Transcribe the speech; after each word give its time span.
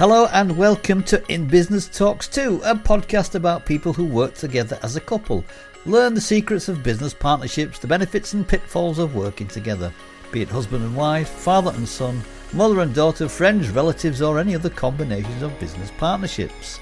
Hello 0.00 0.28
and 0.32 0.56
welcome 0.56 1.02
to 1.02 1.22
In 1.30 1.46
Business 1.46 1.86
Talks 1.86 2.26
2, 2.26 2.62
a 2.64 2.74
podcast 2.74 3.34
about 3.34 3.66
people 3.66 3.92
who 3.92 4.06
work 4.06 4.32
together 4.32 4.78
as 4.82 4.96
a 4.96 5.00
couple. 5.02 5.44
Learn 5.84 6.14
the 6.14 6.22
secrets 6.22 6.70
of 6.70 6.82
business 6.82 7.12
partnerships, 7.12 7.78
the 7.78 7.86
benefits 7.86 8.32
and 8.32 8.48
pitfalls 8.48 8.98
of 8.98 9.14
working 9.14 9.46
together, 9.46 9.92
be 10.32 10.40
it 10.40 10.48
husband 10.48 10.84
and 10.84 10.96
wife, 10.96 11.28
father 11.28 11.70
and 11.74 11.86
son, 11.86 12.22
mother 12.54 12.80
and 12.80 12.94
daughter, 12.94 13.28
friends, 13.28 13.68
relatives, 13.68 14.22
or 14.22 14.38
any 14.38 14.54
other 14.54 14.70
combinations 14.70 15.42
of 15.42 15.60
business 15.60 15.92
partnerships. 15.98 16.80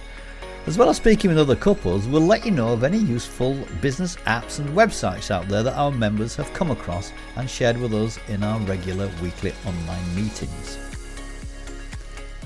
As 0.69 0.79
well 0.79 0.89
as 0.89 0.99
speaking 0.99 1.31
with 1.31 1.41
other 1.41 1.57
couples, 1.57 2.07
we'll 2.07 2.23
let 2.23 2.47
you 2.47 2.53
know 2.53 2.73
of 2.73 2.85
any 2.85 2.99
useful 2.99 3.55
business 3.83 4.15
apps 4.29 4.61
and 4.61 4.69
websites 4.77 5.33
out 5.33 5.49
there 5.49 5.65
that 5.65 5.77
our 5.77 5.91
members 5.91 6.37
have 6.37 6.55
come 6.55 6.71
across 6.71 7.13
and 7.35 7.51
shared 7.51 7.79
with 7.79 7.93
us 7.95 8.17
in 8.29 8.45
our 8.45 8.61
regular 8.61 9.11
weekly 9.21 9.53
online 9.67 10.15
meetings. 10.15 10.88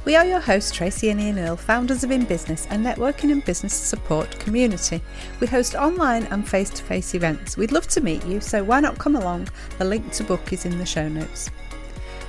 We 0.04 0.16
are 0.16 0.26
your 0.26 0.40
hosts, 0.40 0.72
Tracy 0.72 1.10
and 1.10 1.20
Ian 1.20 1.38
Earle, 1.38 1.56
founders 1.56 2.02
of 2.02 2.10
In 2.10 2.24
Business, 2.24 2.66
a 2.66 2.70
networking 2.70 3.30
and 3.30 3.44
business 3.44 3.72
support 3.72 4.36
community. 4.40 5.00
We 5.38 5.46
host 5.46 5.76
online 5.76 6.24
and 6.24 6.46
face 6.46 6.70
to 6.70 6.82
face 6.82 7.14
events. 7.14 7.56
We'd 7.56 7.70
love 7.70 7.86
to 7.88 8.00
meet 8.00 8.26
you, 8.26 8.40
so 8.40 8.64
why 8.64 8.80
not 8.80 8.98
come 8.98 9.14
along? 9.14 9.48
The 9.78 9.84
link 9.84 10.10
to 10.14 10.24
book 10.24 10.52
is 10.52 10.64
in 10.64 10.76
the 10.76 10.84
show 10.84 11.08
notes. 11.08 11.50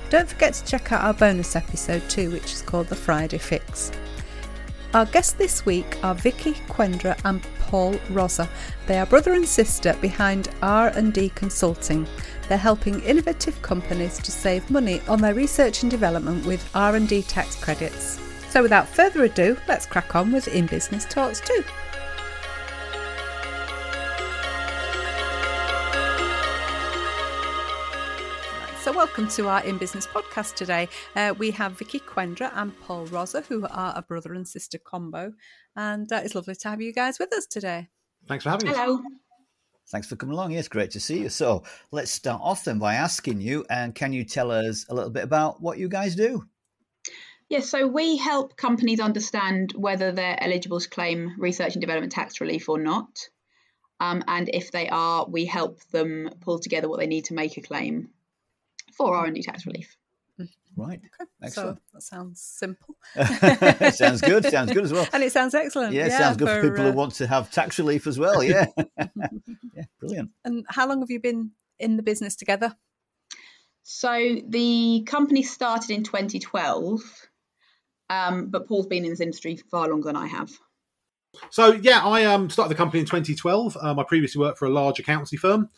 Don't 0.08 0.28
forget 0.28 0.54
to 0.54 0.64
check 0.64 0.92
out 0.92 1.02
our 1.02 1.14
bonus 1.14 1.56
episode 1.56 2.08
too, 2.08 2.30
which 2.30 2.52
is 2.52 2.62
called 2.62 2.86
The 2.86 2.94
Friday 2.94 3.38
Fix. 3.38 3.90
Our 4.94 5.06
guests 5.06 5.32
this 5.32 5.66
week 5.66 5.98
are 6.04 6.14
Vicky 6.14 6.52
Quendra 6.68 7.18
and 7.24 7.44
Paul 7.58 7.98
Rosa. 8.10 8.48
They 8.86 9.00
are 9.00 9.06
brother 9.06 9.32
and 9.32 9.48
sister 9.48 9.94
behind 10.00 10.48
R&D 10.62 11.30
Consulting. 11.30 12.06
They're 12.48 12.58
helping 12.58 13.00
innovative 13.02 13.60
companies 13.62 14.18
to 14.18 14.30
save 14.30 14.70
money 14.70 15.00
on 15.08 15.20
their 15.20 15.34
research 15.34 15.82
and 15.82 15.90
development 15.90 16.44
with 16.46 16.68
R&D 16.74 17.22
tax 17.22 17.62
credits. 17.62 18.20
So 18.50 18.62
without 18.62 18.86
further 18.86 19.24
ado, 19.24 19.56
let's 19.66 19.86
crack 19.86 20.14
on 20.14 20.30
with 20.30 20.48
In 20.48 20.66
Business 20.66 21.04
Talks 21.06 21.40
2. 21.40 21.64
So, 28.84 28.92
welcome 28.92 29.28
to 29.28 29.48
our 29.48 29.64
In 29.64 29.78
Business 29.78 30.06
podcast 30.06 30.56
today. 30.56 30.90
Uh, 31.16 31.32
we 31.38 31.50
have 31.52 31.72
Vicky 31.78 32.00
Quendra 32.00 32.52
and 32.54 32.78
Paul 32.82 33.06
Rosa, 33.06 33.40
who 33.40 33.66
are 33.66 33.94
a 33.96 34.02
brother 34.02 34.34
and 34.34 34.46
sister 34.46 34.76
combo. 34.76 35.32
And 35.74 36.12
uh, 36.12 36.20
it's 36.22 36.34
lovely 36.34 36.54
to 36.54 36.68
have 36.68 36.82
you 36.82 36.92
guys 36.92 37.18
with 37.18 37.32
us 37.32 37.46
today. 37.46 37.88
Thanks 38.28 38.44
for 38.44 38.50
having 38.50 38.68
us. 38.68 38.76
Hello. 38.76 39.00
Thanks 39.88 40.08
for 40.08 40.16
coming 40.16 40.34
along. 40.34 40.52
Yes, 40.52 40.68
great 40.68 40.90
to 40.92 41.00
see 41.00 41.20
you. 41.20 41.28
So 41.28 41.62
let's 41.90 42.10
start 42.10 42.40
off 42.42 42.64
then 42.64 42.78
by 42.78 42.94
asking 42.94 43.40
you, 43.40 43.64
and 43.68 43.94
can 43.94 44.12
you 44.12 44.24
tell 44.24 44.50
us 44.50 44.86
a 44.88 44.94
little 44.94 45.10
bit 45.10 45.24
about 45.24 45.60
what 45.60 45.78
you 45.78 45.88
guys 45.88 46.14
do? 46.14 46.44
Yes, 47.50 47.68
so 47.68 47.86
we 47.86 48.16
help 48.16 48.56
companies 48.56 49.00
understand 49.00 49.72
whether 49.76 50.10
they're 50.10 50.42
eligible 50.42 50.80
to 50.80 50.88
claim 50.88 51.34
research 51.38 51.74
and 51.74 51.80
development 51.80 52.12
tax 52.12 52.40
relief 52.40 52.68
or 52.68 52.78
not. 52.78 53.28
Um, 54.00 54.24
and 54.26 54.48
if 54.52 54.72
they 54.72 54.88
are, 54.88 55.26
we 55.28 55.44
help 55.44 55.80
them 55.90 56.30
pull 56.40 56.58
together 56.58 56.88
what 56.88 56.98
they 56.98 57.06
need 57.06 57.26
to 57.26 57.34
make 57.34 57.56
a 57.56 57.62
claim 57.62 58.08
for 58.96 59.14
R&D 59.14 59.42
tax 59.42 59.66
relief. 59.66 59.96
Right. 60.76 61.00
Okay. 61.20 61.30
Excellent. 61.42 61.78
So 61.78 61.82
that 61.92 62.02
sounds 62.02 62.40
simple. 62.40 62.96
sounds 63.92 64.20
good. 64.20 64.44
Sounds 64.46 64.72
good 64.72 64.84
as 64.84 64.92
well. 64.92 65.06
And 65.12 65.22
it 65.22 65.32
sounds 65.32 65.54
excellent. 65.54 65.92
Yeah, 65.92 66.06
Yeah, 66.06 66.18
sounds 66.18 66.36
good 66.36 66.48
for, 66.48 66.60
for, 66.60 66.70
people 66.70 66.86
uh, 66.86 66.90
who 66.90 66.96
want 66.96 67.14
to 67.14 67.26
have 67.26 67.50
tax 67.50 67.78
relief 67.78 68.06
as 68.06 68.18
well. 68.18 68.42
Yeah. 68.42 68.66
yeah, 68.96 69.84
brilliant. 70.00 70.30
And 70.44 70.64
how 70.68 70.88
long 70.88 71.00
have 71.00 71.10
you 71.10 71.20
been 71.20 71.52
in 71.78 71.96
the 71.96 72.02
business 72.02 72.34
together? 72.34 72.74
So 73.84 74.36
the 74.48 75.04
company 75.06 75.42
started 75.42 75.90
in 75.90 76.02
2012, 76.02 77.00
um, 78.10 78.46
but 78.46 78.66
Paul's 78.66 78.86
been 78.86 79.04
in 79.04 79.10
this 79.10 79.20
industry 79.20 79.56
far 79.70 79.88
longer 79.88 80.08
than 80.08 80.16
I 80.16 80.26
have. 80.26 80.50
So 81.50 81.72
yeah, 81.72 82.04
I 82.04 82.24
um, 82.24 82.48
started 82.50 82.70
the 82.70 82.78
company 82.78 83.00
in 83.00 83.06
2012. 83.06 83.76
Um, 83.80 83.98
I 83.98 84.04
previously 84.04 84.40
worked 84.40 84.58
for 84.58 84.66
a 84.66 84.70
large 84.70 84.98
accountancy 84.98 85.36
firm. 85.36 85.68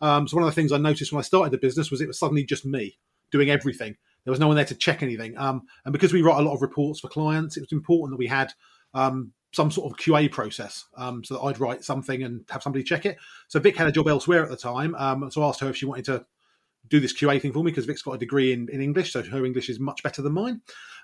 Um, 0.00 0.28
so 0.28 0.36
one 0.36 0.44
of 0.44 0.50
the 0.50 0.54
things 0.54 0.72
I 0.72 0.78
noticed 0.78 1.12
when 1.12 1.20
I 1.20 1.22
started 1.22 1.52
the 1.52 1.58
business 1.58 1.90
was 1.90 2.00
it 2.00 2.08
was 2.08 2.18
suddenly 2.18 2.44
just 2.44 2.66
me 2.66 2.98
doing 3.30 3.50
everything. 3.50 3.96
There 4.24 4.32
was 4.32 4.40
no 4.40 4.46
one 4.46 4.56
there 4.56 4.64
to 4.64 4.74
check 4.74 5.02
anything. 5.02 5.36
Um, 5.36 5.62
and 5.84 5.92
because 5.92 6.12
we 6.12 6.22
write 6.22 6.38
a 6.38 6.42
lot 6.42 6.54
of 6.54 6.62
reports 6.62 7.00
for 7.00 7.08
clients, 7.08 7.56
it 7.56 7.60
was 7.60 7.72
important 7.72 8.12
that 8.12 8.18
we 8.18 8.26
had 8.26 8.52
um, 8.94 9.32
some 9.52 9.70
sort 9.70 9.92
of 9.92 9.98
QA 9.98 10.30
process 10.30 10.86
um, 10.96 11.22
so 11.22 11.34
that 11.34 11.40
I'd 11.40 11.60
write 11.60 11.84
something 11.84 12.22
and 12.22 12.44
have 12.50 12.62
somebody 12.62 12.82
check 12.82 13.06
it. 13.06 13.18
So 13.48 13.60
Vic 13.60 13.76
had 13.76 13.86
a 13.86 13.92
job 13.92 14.08
elsewhere 14.08 14.42
at 14.42 14.50
the 14.50 14.56
time. 14.56 14.94
Um, 14.96 15.30
so 15.30 15.42
I 15.42 15.48
asked 15.48 15.60
her 15.60 15.70
if 15.70 15.76
she 15.76 15.86
wanted 15.86 16.06
to 16.06 16.24
do 16.88 17.00
this 17.00 17.14
QA 17.14 17.40
thing 17.40 17.52
for 17.52 17.62
me 17.62 17.70
because 17.70 17.86
Vic's 17.86 18.02
got 18.02 18.12
a 18.12 18.18
degree 18.18 18.52
in, 18.52 18.68
in 18.70 18.80
English, 18.80 19.12
so 19.12 19.22
her 19.22 19.44
English 19.44 19.68
is 19.68 19.78
much 19.80 20.02
better 20.02 20.22
than 20.22 20.32
mine. 20.32 20.60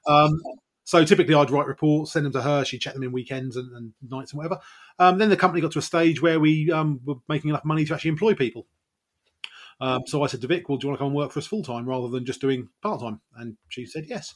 Um, 0.06 0.40
so 0.84 1.04
typically 1.04 1.34
I'd 1.34 1.50
write 1.50 1.66
reports, 1.66 2.12
send 2.12 2.26
them 2.26 2.32
to 2.32 2.42
her. 2.42 2.64
She'd 2.64 2.80
check 2.80 2.94
them 2.94 3.02
in 3.02 3.12
weekends 3.12 3.56
and, 3.56 3.70
and 3.76 3.92
nights 4.08 4.32
and 4.32 4.38
whatever. 4.38 4.60
Um, 4.98 5.18
then 5.18 5.28
the 5.28 5.36
company 5.36 5.60
got 5.60 5.72
to 5.72 5.78
a 5.78 5.82
stage 5.82 6.20
where 6.20 6.40
we 6.40 6.70
um, 6.72 7.00
were 7.04 7.16
making 7.28 7.50
enough 7.50 7.64
money 7.64 7.84
to 7.84 7.94
actually 7.94 8.10
employ 8.10 8.34
people. 8.34 8.66
Um, 9.80 10.02
so 10.06 10.22
I 10.22 10.26
said 10.26 10.42
to 10.42 10.46
Vic, 10.46 10.68
"Well, 10.68 10.78
do 10.78 10.86
you 10.86 10.90
want 10.90 10.98
to 10.98 11.00
come 11.00 11.08
and 11.08 11.16
work 11.16 11.32
for 11.32 11.38
us 11.38 11.46
full 11.46 11.62
time 11.62 11.88
rather 11.88 12.08
than 12.08 12.26
just 12.26 12.40
doing 12.40 12.68
part 12.82 13.00
time?" 13.00 13.20
And 13.36 13.56
she 13.68 13.86
said 13.86 14.04
yes. 14.08 14.34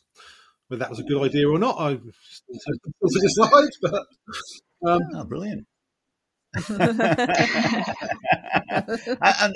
Whether 0.69 0.81
that 0.81 0.91
was 0.91 1.01
a 1.01 1.03
good 1.03 1.23
idea 1.23 1.49
or 1.49 1.59
not, 1.59 1.79
I 1.79 1.99
still 2.23 2.57
to 3.07 3.21
decide. 3.21 3.69
But 3.83 4.07
um, 4.87 5.01
Oh, 5.15 5.25
brilliant. 5.25 5.67
and, 6.69 7.01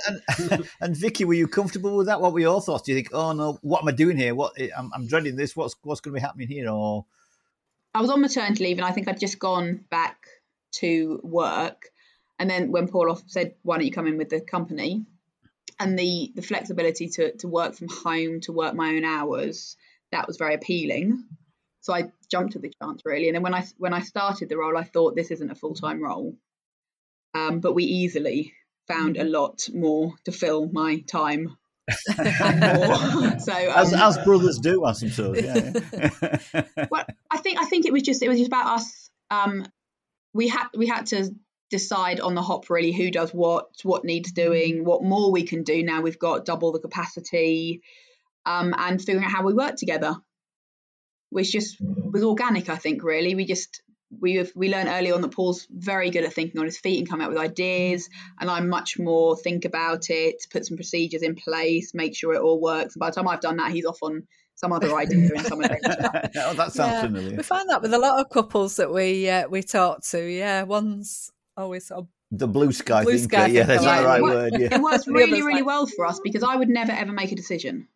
and 0.06 0.69
and 0.81 0.97
Vicky, 0.97 1.25
were 1.25 1.34
you 1.34 1.47
comfortable 1.47 1.97
with 1.97 2.09
that? 2.09 2.21
What 2.21 2.32
were 2.32 2.41
your 2.41 2.60
thoughts? 2.60 2.82
Do 2.82 2.91
you 2.93 2.98
think, 2.98 3.10
oh 3.12 3.31
no, 3.32 3.59
what 3.62 3.82
am 3.82 3.88
I 3.88 3.93
doing 3.93 4.16
here? 4.16 4.34
What 4.34 4.54
I'm, 4.77 4.91
I'm 4.93 5.06
dreading 5.06 5.37
this. 5.37 5.54
What's 5.54 5.77
what's 5.82 6.00
going 6.00 6.15
to 6.15 6.21
be 6.21 6.21
happening 6.21 6.48
here? 6.48 6.69
Or 6.69 7.06
I 7.94 8.00
was 8.00 8.10
on 8.10 8.21
maternity 8.21 8.65
leave 8.65 8.78
and 8.78 8.87
I 8.87 8.91
think 8.91 9.06
I'd 9.06 9.21
just 9.21 9.38
gone 9.38 9.84
back 9.91 10.27
to 10.72 11.21
work. 11.22 11.91
And 12.41 12.50
then 12.50 12.72
when 12.72 12.88
Paul 12.88 13.12
off 13.12 13.22
said, 13.27 13.54
"Why 13.62 13.77
don't 13.77 13.87
you 13.87 13.93
come 13.93 14.09
in 14.09 14.19
with 14.19 14.31
the 14.31 14.41
company?" 14.41 15.06
And 15.81 15.99
the 15.99 16.33
the 16.34 16.43
flexibility 16.43 17.09
to 17.09 17.37
to 17.39 17.49
work 17.49 17.75
from 17.75 17.89
home, 17.89 18.41
to 18.43 18.53
work 18.53 18.75
my 18.75 18.91
own 18.91 19.05
hours, 19.05 19.77
that 20.12 20.27
was 20.27 20.37
very 20.37 20.55
appealing. 20.55 21.25
So 21.81 21.94
I 21.94 22.11
jumped 22.31 22.56
at 22.56 22.62
the 22.62 22.72
chance 22.83 23.03
really. 23.05 23.28
And 23.28 23.34
then 23.34 23.43
when 23.43 23.55
I 23.55 23.65
when 23.78 23.94
I 23.94 24.00
started 24.00 24.49
the 24.49 24.59
role, 24.59 24.77
I 24.77 24.84
thought 24.84 25.16
this 25.16 25.31
isn't 25.31 25.50
a 25.50 25.55
full 25.55 25.75
time 25.75 26.03
role, 26.03 26.37
um, 27.34 27.61
but 27.61 27.75
we 27.75 27.84
easily 27.84 28.53
found 28.89 29.16
a 29.16 29.25
lot 29.25 29.69
more 29.72 30.15
to 30.25 30.33
fill 30.33 30.69
my 30.72 31.00
time. 31.00 31.56
so 32.00 32.22
um, 32.22 33.33
as, 33.43 33.95
as 33.95 34.19
brothers 34.19 34.59
do, 34.59 34.84
I 34.84 34.93
suppose. 34.93 35.41
Yeah. 35.43 35.72
yeah. 35.93 36.65
well, 36.91 37.06
I 37.31 37.39
think 37.39 37.59
I 37.60 37.65
think 37.65 37.87
it 37.87 37.93
was 37.93 38.03
just 38.03 38.22
it 38.22 38.28
was 38.28 38.39
just 38.39 38.49
about 38.49 38.78
us. 38.78 39.10
Um, 39.31 39.65
we 40.34 40.49
had 40.49 40.66
we 40.77 40.87
had 40.87 41.06
to 41.06 41.31
decide 41.70 42.20
on 42.20 42.34
the 42.34 42.42
hop 42.42 42.70
really 42.70 42.92
who 42.92 43.10
does 43.10 43.30
what, 43.30 43.66
what 43.82 44.04
needs 44.04 44.32
doing, 44.32 44.84
what 44.84 45.02
more 45.02 45.30
we 45.30 45.42
can 45.42 45.62
do 45.62 45.82
now 45.82 46.00
we've 46.00 46.18
got 46.18 46.44
double 46.44 46.72
the 46.72 46.78
capacity, 46.80 47.82
um, 48.46 48.74
and 48.78 49.00
figuring 49.00 49.24
out 49.24 49.30
how 49.32 49.42
we 49.44 49.54
work 49.54 49.76
together. 49.76 50.14
Which 51.30 51.52
just 51.52 51.76
was 51.80 52.24
organic, 52.24 52.70
I 52.70 52.76
think. 52.76 53.02
Really, 53.04 53.34
we 53.34 53.44
just 53.44 53.82
we 54.18 54.42
we 54.54 54.70
learned 54.70 54.88
early 54.88 55.12
on 55.12 55.20
that 55.20 55.32
Paul's 55.32 55.66
very 55.70 56.08
good 56.08 56.24
at 56.24 56.32
thinking 56.32 56.58
on 56.58 56.64
his 56.64 56.78
feet 56.78 56.98
and 57.00 57.08
coming 57.08 57.26
up 57.26 57.30
with 57.30 57.38
ideas, 57.38 58.08
and 58.40 58.48
I'm 58.50 58.70
much 58.70 58.98
more 58.98 59.36
think 59.36 59.66
about 59.66 60.08
it, 60.08 60.36
put 60.50 60.64
some 60.64 60.78
procedures 60.78 61.22
in 61.22 61.34
place, 61.34 61.92
make 61.92 62.16
sure 62.16 62.32
it 62.32 62.40
all 62.40 62.58
works. 62.60 62.94
And 62.94 63.00
by 63.00 63.10
the 63.10 63.16
time 63.16 63.28
I've 63.28 63.42
done 63.42 63.58
that, 63.58 63.72
he's 63.72 63.84
off 63.84 63.98
on 64.02 64.26
some 64.54 64.72
other 64.72 64.96
idea 64.96 65.28
and 65.36 65.46
some 65.46 65.62
other 65.62 65.78
oh, 65.86 66.54
that 66.54 66.72
sounds 66.72 66.94
Yeah. 66.94 67.00
familiar. 67.02 67.36
We 67.36 67.42
find 67.42 67.68
that 67.68 67.82
with 67.82 67.92
a 67.92 67.98
lot 67.98 68.18
of 68.20 68.30
couples 68.30 68.76
that 68.76 68.90
we 68.90 69.28
uh, 69.28 69.48
we 69.48 69.62
talk 69.62 70.02
to. 70.04 70.24
Yeah, 70.26 70.62
one's 70.62 71.30
always 71.62 71.86
sort 71.86 72.00
of 72.00 72.08
The 72.30 72.48
blue 72.48 72.72
sky 72.72 73.04
Blue 73.04 73.19
thinker. 73.19 73.36
sky 73.36 73.46
yeah, 73.46 73.64
that's 73.64 73.82
thinker, 73.84 74.00
the 74.00 74.06
right 74.06 74.22
What- 74.22 74.34
word. 74.34 74.53
Yeah. 74.59 74.74
it 74.77 74.80
works 74.83 75.06
really, 75.21 75.42
really 75.42 75.62
well 75.62 75.86
for 75.86 76.06
us 76.06 76.21
because 76.22 76.42
I 76.42 76.56
would 76.56 76.68
never 76.68 76.92
ever 76.92 77.12
make 77.12 77.33
a 77.33 77.36
decision. 77.36 77.88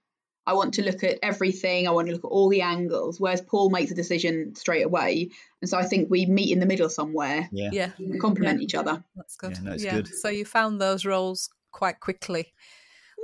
I 0.45 0.55
want 0.55 0.75
to 0.75 0.83
look 0.83 1.05
at 1.05 1.21
everything. 1.23 1.87
I 1.87 1.93
want 1.93 2.09
to 2.09 2.13
look 2.15 2.25
at 2.25 2.29
all 2.29 2.49
the 2.49 2.63
angles. 2.63 3.21
Whereas 3.21 3.41
Paul 3.41 3.71
makes 3.71 3.93
a 3.93 3.95
decision 3.95 4.57
straight 4.57 4.83
away, 4.85 5.31
and 5.61 5.71
so 5.71 5.79
I 5.79 5.85
think 5.85 6.11
we 6.11 6.27
meet 6.27 6.51
in 6.53 6.59
the 6.59 6.67
middle 6.67 6.89
somewhere 6.89 7.49
Yeah. 7.53 7.71
yeah, 7.73 7.91
and 7.99 8.21
complement 8.21 8.61
each 8.61 8.75
other. 8.75 9.05
that's 9.15 9.37
good. 9.37 9.53
Yeah, 9.53 9.61
no, 9.63 9.73
it's 9.75 9.85
good. 9.85 10.09
So 10.09 10.29
you 10.29 10.45
found 10.45 10.81
those 10.81 11.05
roles 11.05 11.49
quite 11.71 12.01
quickly, 12.01 12.53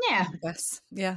Yeah, 0.08 0.26
Yes. 0.44 0.80
Yeah, 0.92 1.16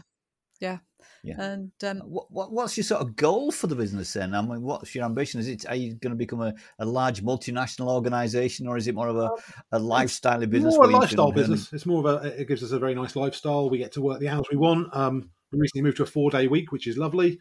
yeah, 0.60 0.80
Yeah. 1.24 1.42
And 1.42 1.72
um, 1.84 2.00
What, 2.00 2.32
what, 2.32 2.52
what's 2.52 2.78
your 2.78 2.84
sort 2.84 3.02
of 3.02 3.16
goal 3.16 3.52
for 3.52 3.68
the 3.68 3.76
business 3.76 4.14
then? 4.14 4.34
I 4.34 4.42
mean, 4.42 4.62
what's 4.62 4.94
your 4.96 5.06
ambition? 5.06 5.40
Is 5.40 5.48
it 5.48 5.66
are 5.68 5.76
you 5.76 5.96
going 5.96 6.12
to 6.12 6.18
become 6.18 6.42
a, 6.42 6.54
a 6.80 6.86
large 6.86 7.24
multinational 7.24 7.90
organisation, 7.90 8.68
or 8.68 8.78
is 8.78 8.88
it 8.88 8.96
more 8.96 9.08
of 9.08 9.18
a, 9.18 9.30
a 9.72 9.80
lifestyle 9.80 10.46
business? 10.46 10.76
more 10.76 10.86
a 10.86 10.88
lifestyle 10.88 11.32
can 11.32 11.40
earn- 11.44 11.50
business. 11.50 11.74
It's 11.74 11.86
more 11.86 12.08
of 12.08 12.24
a. 12.24 12.42
It 12.42 12.48
gives 12.48 12.64
us 12.64 12.72
a 12.72 12.80
very 12.80 12.96
nice 12.96 13.16
lifestyle. 13.16 13.70
We 13.70 13.78
get 13.78 13.92
to 13.94 14.02
work 14.02 14.20
the 14.20 14.30
hours 14.30 14.46
we 14.52 14.58
want. 14.58 14.96
Um, 14.96 15.30
we 15.52 15.60
recently 15.60 15.84
moved 15.84 15.98
to 15.98 16.04
a 16.04 16.08
four 16.08 16.30
day 16.32 16.48
week, 16.48 16.72
which 16.72 16.88
is 16.88 16.98
lovely. 16.98 17.40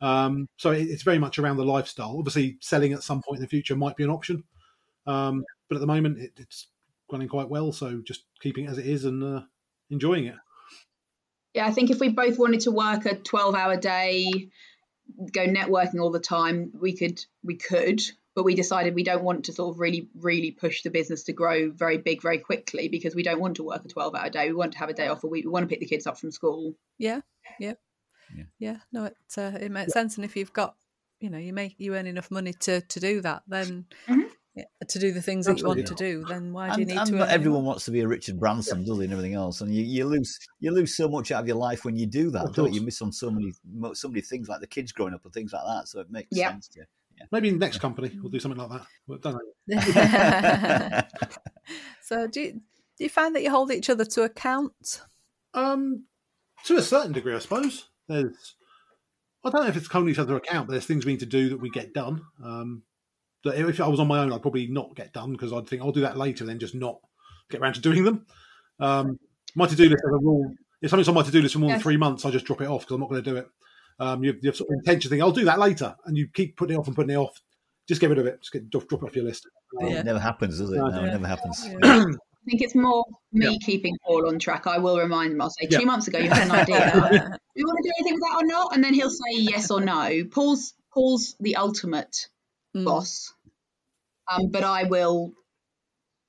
Um, 0.00 0.48
so 0.56 0.70
it, 0.70 0.88
it's 0.88 1.02
very 1.02 1.18
much 1.18 1.38
around 1.38 1.56
the 1.56 1.64
lifestyle. 1.64 2.16
Obviously, 2.18 2.56
selling 2.60 2.92
at 2.92 3.02
some 3.02 3.22
point 3.22 3.38
in 3.38 3.42
the 3.42 3.48
future 3.48 3.76
might 3.76 3.96
be 3.96 4.04
an 4.04 4.10
option, 4.10 4.44
um, 5.06 5.44
but 5.68 5.76
at 5.76 5.80
the 5.80 5.86
moment 5.86 6.18
it, 6.18 6.32
it's 6.38 6.68
running 7.12 7.28
quite 7.28 7.48
well. 7.48 7.72
So 7.72 8.00
just 8.04 8.24
keeping 8.40 8.64
it 8.64 8.70
as 8.70 8.78
it 8.78 8.86
is 8.86 9.04
and 9.04 9.22
uh, 9.22 9.42
enjoying 9.90 10.26
it. 10.26 10.36
Yeah. 11.54 11.66
I 11.66 11.70
think 11.72 11.90
if 11.90 12.00
we 12.00 12.08
both 12.08 12.38
wanted 12.38 12.60
to 12.62 12.70
work 12.70 13.06
a 13.06 13.14
twelve-hour 13.16 13.76
day, 13.76 14.48
go 15.32 15.46
networking 15.46 16.00
all 16.00 16.10
the 16.10 16.20
time. 16.20 16.72
We 16.80 16.96
could 16.96 17.24
we 17.42 17.56
could, 17.56 18.00
but 18.34 18.44
we 18.44 18.54
decided 18.54 18.94
we 18.94 19.02
don't 19.04 19.24
want 19.24 19.46
to 19.46 19.52
sort 19.52 19.74
of 19.74 19.80
really 19.80 20.08
really 20.14 20.50
push 20.50 20.82
the 20.82 20.90
business 20.90 21.24
to 21.24 21.32
grow 21.32 21.70
very 21.70 21.98
big 21.98 22.22
very 22.22 22.38
quickly 22.38 22.88
because 22.88 23.14
we 23.14 23.22
don't 23.22 23.40
want 23.40 23.56
to 23.56 23.64
work 23.64 23.84
a 23.84 23.88
12 23.88 24.14
hour 24.14 24.30
day. 24.30 24.48
We 24.48 24.54
want 24.54 24.72
to 24.72 24.78
have 24.78 24.88
a 24.88 24.94
day 24.94 25.08
off 25.08 25.24
a 25.24 25.26
week. 25.26 25.44
We 25.44 25.50
want 25.50 25.64
to 25.64 25.68
pick 25.68 25.80
the 25.80 25.86
kids 25.86 26.06
up 26.06 26.18
from 26.18 26.30
school. 26.30 26.74
Yeah, 26.98 27.20
yeah, 27.58 27.74
Yeah. 28.36 28.44
yeah. 28.58 28.76
No, 28.92 29.04
it 29.06 29.16
uh, 29.36 29.52
it 29.60 29.70
makes 29.70 29.92
sense. 29.92 30.16
And 30.16 30.24
if 30.24 30.36
you've 30.36 30.52
got, 30.52 30.76
you 31.20 31.30
know, 31.30 31.38
you 31.38 31.52
make 31.52 31.74
you 31.78 31.94
earn 31.96 32.06
enough 32.06 32.30
money 32.30 32.52
to 32.60 32.80
to 32.80 33.00
do 33.00 33.20
that, 33.22 33.42
then 33.48 33.86
Mhm. 34.06 34.29
Yeah, 34.54 34.64
to 34.88 34.98
do 34.98 35.12
the 35.12 35.22
things 35.22 35.46
that 35.46 35.58
you 35.58 35.66
want 35.66 35.86
to 35.86 35.94
do, 35.94 36.24
then 36.24 36.52
why 36.52 36.70
do 36.74 36.80
you 36.80 36.86
need 36.86 36.96
and 36.96 37.06
to? 37.06 37.14
not 37.16 37.28
everyone 37.28 37.62
more? 37.62 37.68
wants 37.70 37.84
to 37.84 37.90
be 37.92 38.00
a 38.00 38.08
Richard 38.08 38.40
Branson, 38.40 38.84
does 38.84 38.98
he, 38.98 39.04
and 39.04 39.12
everything 39.12 39.34
else. 39.34 39.60
And 39.60 39.74
you, 39.74 39.84
you 39.84 40.04
lose 40.06 40.38
you 40.58 40.72
lose 40.72 40.96
so 40.96 41.08
much 41.08 41.30
out 41.30 41.42
of 41.42 41.46
your 41.48 41.56
life 41.56 41.84
when 41.84 41.96
you 41.96 42.06
do 42.06 42.30
that, 42.30 42.46
Of 42.46 42.54
don't 42.54 42.72
you? 42.72 42.80
You 42.80 42.86
miss 42.86 43.00
on 43.00 43.12
so 43.12 43.30
many 43.30 43.52
so 43.94 44.08
many 44.08 44.20
things 44.20 44.48
like 44.48 44.60
the 44.60 44.66
kids 44.66 44.92
growing 44.92 45.14
up 45.14 45.24
and 45.24 45.32
things 45.32 45.52
like 45.52 45.62
that. 45.66 45.88
So 45.88 46.00
it 46.00 46.10
makes 46.10 46.36
Yeah. 46.36 46.48
sense 46.50 46.68
to 46.68 46.86
Maybe 47.32 47.50
next 47.50 47.78
company 47.78 48.10
we'll 48.22 48.30
do 48.30 48.40
something 48.40 48.58
like 48.60 48.70
that. 48.70 48.86
Well, 49.06 49.18
don't 49.18 49.38
so 52.02 52.26
do 52.26 52.40
you, 52.40 52.52
do 52.52 53.04
you 53.04 53.08
find 53.10 53.34
that 53.36 53.42
you 53.42 53.50
hold 53.50 53.70
each 53.70 53.90
other 53.90 54.04
to 54.04 54.22
account? 54.22 55.02
Um, 55.54 56.04
to 56.64 56.76
a 56.76 56.82
certain 56.82 57.12
degree, 57.12 57.34
I 57.34 57.38
suppose. 57.38 57.88
There's, 58.08 58.56
I 59.44 59.50
don't 59.50 59.62
know 59.62 59.68
if 59.68 59.76
it's 59.76 59.86
holding 59.86 60.10
each 60.10 60.18
other 60.18 60.36
account, 60.36 60.66
but 60.66 60.72
there's 60.72 60.86
things 60.86 61.04
we 61.06 61.12
need 61.12 61.20
to 61.20 61.26
do 61.26 61.50
that 61.50 61.60
we 61.60 61.70
get 61.70 61.92
done. 61.94 62.22
Um, 62.42 62.82
that 62.82 62.89
if 63.44 63.80
I 63.80 63.88
was 63.88 64.00
on 64.00 64.08
my 64.08 64.18
own, 64.18 64.32
I'd 64.32 64.42
probably 64.42 64.66
not 64.66 64.94
get 64.94 65.12
done 65.12 65.32
because 65.32 65.52
I'd 65.52 65.68
think 65.68 65.82
I'll 65.82 65.92
do 65.92 66.02
that 66.02 66.16
later, 66.16 66.44
and 66.44 66.48
then 66.50 66.58
just 66.58 66.74
not 66.74 66.98
get 67.50 67.60
around 67.60 67.74
to 67.74 67.80
doing 67.80 68.04
them. 68.04 68.26
Um, 68.78 69.18
my 69.54 69.66
to 69.66 69.76
do 69.76 69.88
list 69.88 70.02
as 70.06 70.12
a 70.14 70.18
rule, 70.18 70.52
if 70.82 70.90
something's 70.90 71.08
on 71.08 71.14
my 71.14 71.22
to 71.22 71.30
do 71.30 71.42
list 71.42 71.54
for 71.54 71.60
more 71.60 71.70
than 71.70 71.80
three 71.80 71.96
months, 71.96 72.24
I 72.24 72.30
just 72.30 72.46
drop 72.46 72.60
it 72.60 72.68
off 72.68 72.82
because 72.82 72.94
I'm 72.94 73.00
not 73.00 73.10
going 73.10 73.22
to 73.22 73.30
do 73.30 73.36
it. 73.36 73.48
Um, 73.98 74.24
you, 74.24 74.32
have, 74.32 74.42
you 74.42 74.48
have 74.48 74.56
sort 74.56 74.70
of 74.70 74.74
intention 74.78 75.10
thing, 75.10 75.20
I'll 75.20 75.30
do 75.30 75.44
that 75.44 75.58
later, 75.58 75.94
and 76.06 76.16
you 76.16 76.28
keep 76.32 76.56
putting 76.56 76.76
it 76.76 76.78
off 76.78 76.86
and 76.86 76.96
putting 76.96 77.10
it 77.10 77.18
off. 77.18 77.38
Just 77.86 78.00
get 78.00 78.08
rid 78.08 78.18
of 78.18 78.26
it. 78.26 78.40
Just 78.40 78.52
get, 78.52 78.70
drop, 78.70 78.88
drop 78.88 79.02
it 79.02 79.06
off 79.06 79.16
your 79.16 79.24
list. 79.24 79.46
Um, 79.80 79.88
Yeah. 79.88 79.98
It 79.98 80.06
never 80.06 80.18
happens, 80.18 80.58
does 80.58 80.70
it? 80.70 80.76
No, 80.76 80.86
No, 80.86 81.00
Yeah. 81.00 81.08
it 81.08 81.12
never 81.12 81.26
happens. 81.26 81.66
Yeah. 81.66 82.04
I 82.42 82.50
think 82.50 82.62
it's 82.62 82.74
more 82.74 83.04
me 83.32 83.58
keeping 83.58 83.94
Paul 84.06 84.26
on 84.28 84.38
track. 84.38 84.66
I 84.66 84.78
will 84.78 84.98
remind 84.98 85.32
him. 85.32 85.40
I'll 85.42 85.50
say, 85.50 85.68
Yeah. 85.70 85.80
two 85.80 85.84
months 85.86 86.08
ago 86.08 86.18
you 86.18 86.30
had 86.30 86.44
an 86.44 86.52
idea. 86.52 86.78
do 87.10 87.38
you 87.54 87.66
want 87.66 87.78
to 87.82 87.88
do 87.88 87.92
anything 87.98 88.14
with 88.14 88.22
that 88.22 88.42
or 88.42 88.46
not? 88.46 88.74
And 88.74 88.82
then 88.82 88.94
he'll 88.94 89.10
say 89.10 89.32
yes 89.34 89.70
or 89.70 89.80
no. 89.80 90.24
Paul's 90.30 90.72
Paul's 90.94 91.36
the 91.40 91.56
ultimate 91.56 92.28
Mm. 92.76 92.84
boss, 92.84 93.32
um, 94.30 94.48
but 94.50 94.62
I 94.62 94.84
will 94.84 95.32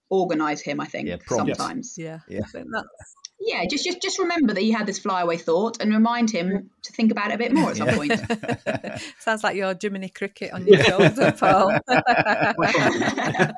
organise 0.09 0.61
him. 0.61 0.79
I 0.79 0.85
think 0.85 1.07
Yeah, 1.07 1.17
prompt. 1.25 1.55
sometimes. 1.55 1.95
Yeah, 1.97 2.19
Yeah. 2.27 2.41
That's 2.53 3.15
Yeah, 3.43 3.65
just 3.69 3.83
just 3.83 4.01
just 4.01 4.19
remember 4.19 4.53
that 4.53 4.61
he 4.61 4.71
had 4.71 4.85
this 4.85 4.99
flyaway 4.99 5.37
thought 5.37 5.81
and 5.81 5.91
remind 5.91 6.29
him 6.29 6.69
to 6.83 6.93
think 6.93 7.11
about 7.11 7.31
it 7.31 7.35
a 7.35 7.37
bit 7.37 7.53
more 7.53 7.71
at 7.71 7.77
some 7.77 7.87
Yeah. 7.87 7.95
point. 7.95 9.01
Sounds 9.19 9.43
like 9.43 9.55
your 9.55 9.75
Jiminy 9.79 10.09
Cricket 10.09 10.53
on 10.53 10.67
your 10.67 10.83
shoulder, 10.83 11.33
Paul. 11.37 11.79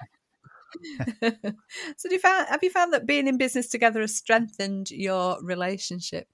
so, 1.22 2.10
do 2.10 2.16
you 2.16 2.20
found, 2.20 2.48
have 2.48 2.64
you 2.64 2.70
found 2.70 2.94
that 2.94 3.06
being 3.06 3.28
in 3.28 3.38
business 3.38 3.68
together 3.68 4.02
has 4.02 4.16
strengthened 4.16 4.90
your 4.92 5.38
relationship? 5.44 6.28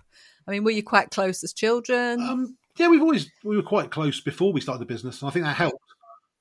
I 0.47 0.51
mean, 0.51 0.63
were 0.63 0.71
you 0.71 0.83
quite 0.83 1.11
close 1.11 1.43
as 1.43 1.53
children? 1.53 2.21
Um, 2.21 2.57
yeah, 2.77 2.87
we've 2.87 3.01
always 3.01 3.29
we 3.43 3.55
were 3.55 3.63
quite 3.63 3.91
close 3.91 4.21
before 4.21 4.53
we 4.53 4.61
started 4.61 4.79
the 4.81 4.85
business, 4.93 5.21
and 5.21 5.29
I 5.29 5.31
think 5.33 5.45
that 5.45 5.55
helped. 5.55 5.83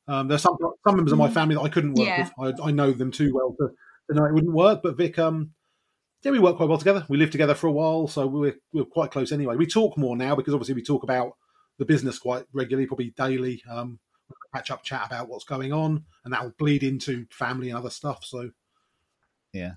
Um, 0.08 0.28
there's 0.28 0.43
some 0.43 0.56
some 0.87 0.96
members 0.96 1.12
of 1.12 1.19
my 1.19 1.28
family 1.28 1.55
that 1.55 1.60
I 1.60 1.69
couldn't 1.69 1.94
work 1.94 2.08
Yeah. 2.08 2.28
with. 2.38 2.58
I, 2.60 2.69
I 2.69 2.70
know 2.70 2.93
them 2.93 3.10
too 3.10 3.32
well 3.34 3.55
to, 3.60 3.69
to 4.10 4.16
know 4.16 4.25
it 4.25 4.34
wouldn't 4.34 4.55
work. 4.55 4.81
But 4.82 4.96
Vic, 4.96 5.19
um, 5.19 5.50
yeah, 6.22 6.32
we 6.32 6.38
work 6.38 6.56
quite 6.56 6.69
well 6.69 6.78
together. 6.78 7.05
We 7.08 7.19
lived 7.19 7.32
together 7.32 7.55
for 7.55 7.66
a 7.66 7.72
while, 7.72 8.08
so 8.08 8.26
we 8.26 8.40
we're 8.40 8.56
we're 8.72 8.84
quite 8.84 9.10
close 9.10 9.32
anyway. 9.32 9.56
We 9.56 9.66
talk 9.66 9.99
more 9.99 10.16
now 10.16 10.34
because 10.34 10.55
obviously 10.55 10.75
we 10.75 10.82
talk 10.82 11.02
about 11.02 11.32
the 11.78 11.84
business 11.84 12.19
quite 12.19 12.44
regularly, 12.52 12.87
probably 12.87 13.10
daily. 13.16 13.62
Um, 13.70 14.00
catch 14.55 14.70
up, 14.70 14.82
chat 14.82 15.06
about 15.06 15.28
what's 15.28 15.44
going 15.44 15.72
on, 15.72 16.05
and 16.25 16.32
that 16.32 16.43
will 16.43 16.55
bleed 16.58 16.82
into 16.82 17.26
family 17.31 17.69
and 17.69 17.78
other 17.78 17.90
stuff. 17.90 18.25
So 18.25 18.50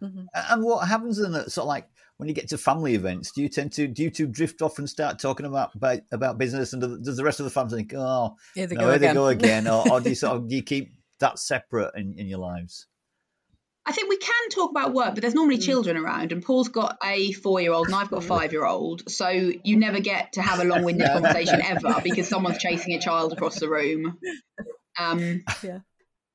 Mhm. 0.01 0.25
And 0.33 0.63
what 0.63 0.87
happens 0.87 1.19
in 1.19 1.31
that 1.33 1.51
sort 1.51 1.63
of 1.65 1.69
like 1.69 1.87
when 2.17 2.27
you 2.29 2.35
get 2.35 2.49
to 2.49 2.57
family 2.57 2.93
events? 2.95 3.31
Do 3.31 3.41
you 3.41 3.49
tend 3.49 3.71
to 3.73 3.87
do 3.87 4.03
you 4.03 4.09
two 4.11 4.27
drift 4.27 4.61
off 4.61 4.77
and 4.79 4.89
start 4.89 5.19
talking 5.19 5.45
about 5.45 5.73
about, 5.75 5.99
about 6.11 6.37
business, 6.37 6.73
and 6.73 7.03
does 7.03 7.17
the 7.17 7.23
rest 7.23 7.39
of 7.39 7.45
the 7.45 7.49
family 7.49 7.77
think, 7.77 7.93
oh, 7.95 8.35
Here 8.55 8.67
they 8.67 8.75
no, 8.75 8.81
go 8.81 8.87
here 8.87 8.95
again. 8.95 9.09
they 9.09 9.19
go 9.19 9.27
again, 9.39 9.67
or, 9.67 9.91
or 9.91 9.99
do 10.01 10.09
you 10.09 10.15
sort 10.15 10.35
of 10.37 10.47
do 10.47 10.55
you 10.55 10.63
keep 10.63 10.93
that 11.19 11.39
separate 11.39 11.91
in, 11.95 12.13
in 12.17 12.27
your 12.27 12.39
lives? 12.39 12.87
I 13.83 13.93
think 13.93 14.09
we 14.09 14.17
can 14.17 14.49
talk 14.51 14.69
about 14.69 14.93
work, 14.93 15.15
but 15.15 15.21
there's 15.21 15.33
normally 15.33 15.57
Mm. 15.57 15.63
children 15.65 15.97
around, 15.97 16.31
and 16.31 16.43
Paul's 16.43 16.69
got 16.69 16.97
a 17.03 17.31
four-year-old, 17.31 17.87
and 17.87 17.95
I've 17.95 18.11
got 18.11 18.23
a 18.23 18.27
five-year-old. 18.27 19.09
So 19.09 19.27
you 19.29 19.75
never 19.75 19.99
get 19.99 20.33
to 20.33 20.41
have 20.43 20.59
a 20.59 20.63
long-winded 20.63 21.07
conversation 21.13 21.61
ever 21.63 21.99
because 22.03 22.27
someone's 22.27 22.59
chasing 22.59 22.93
a 22.93 22.99
child 23.01 23.33
across 23.33 23.59
the 23.59 23.67
room. 23.67 24.19
Um, 24.99 25.43
Yeah. 25.63 25.79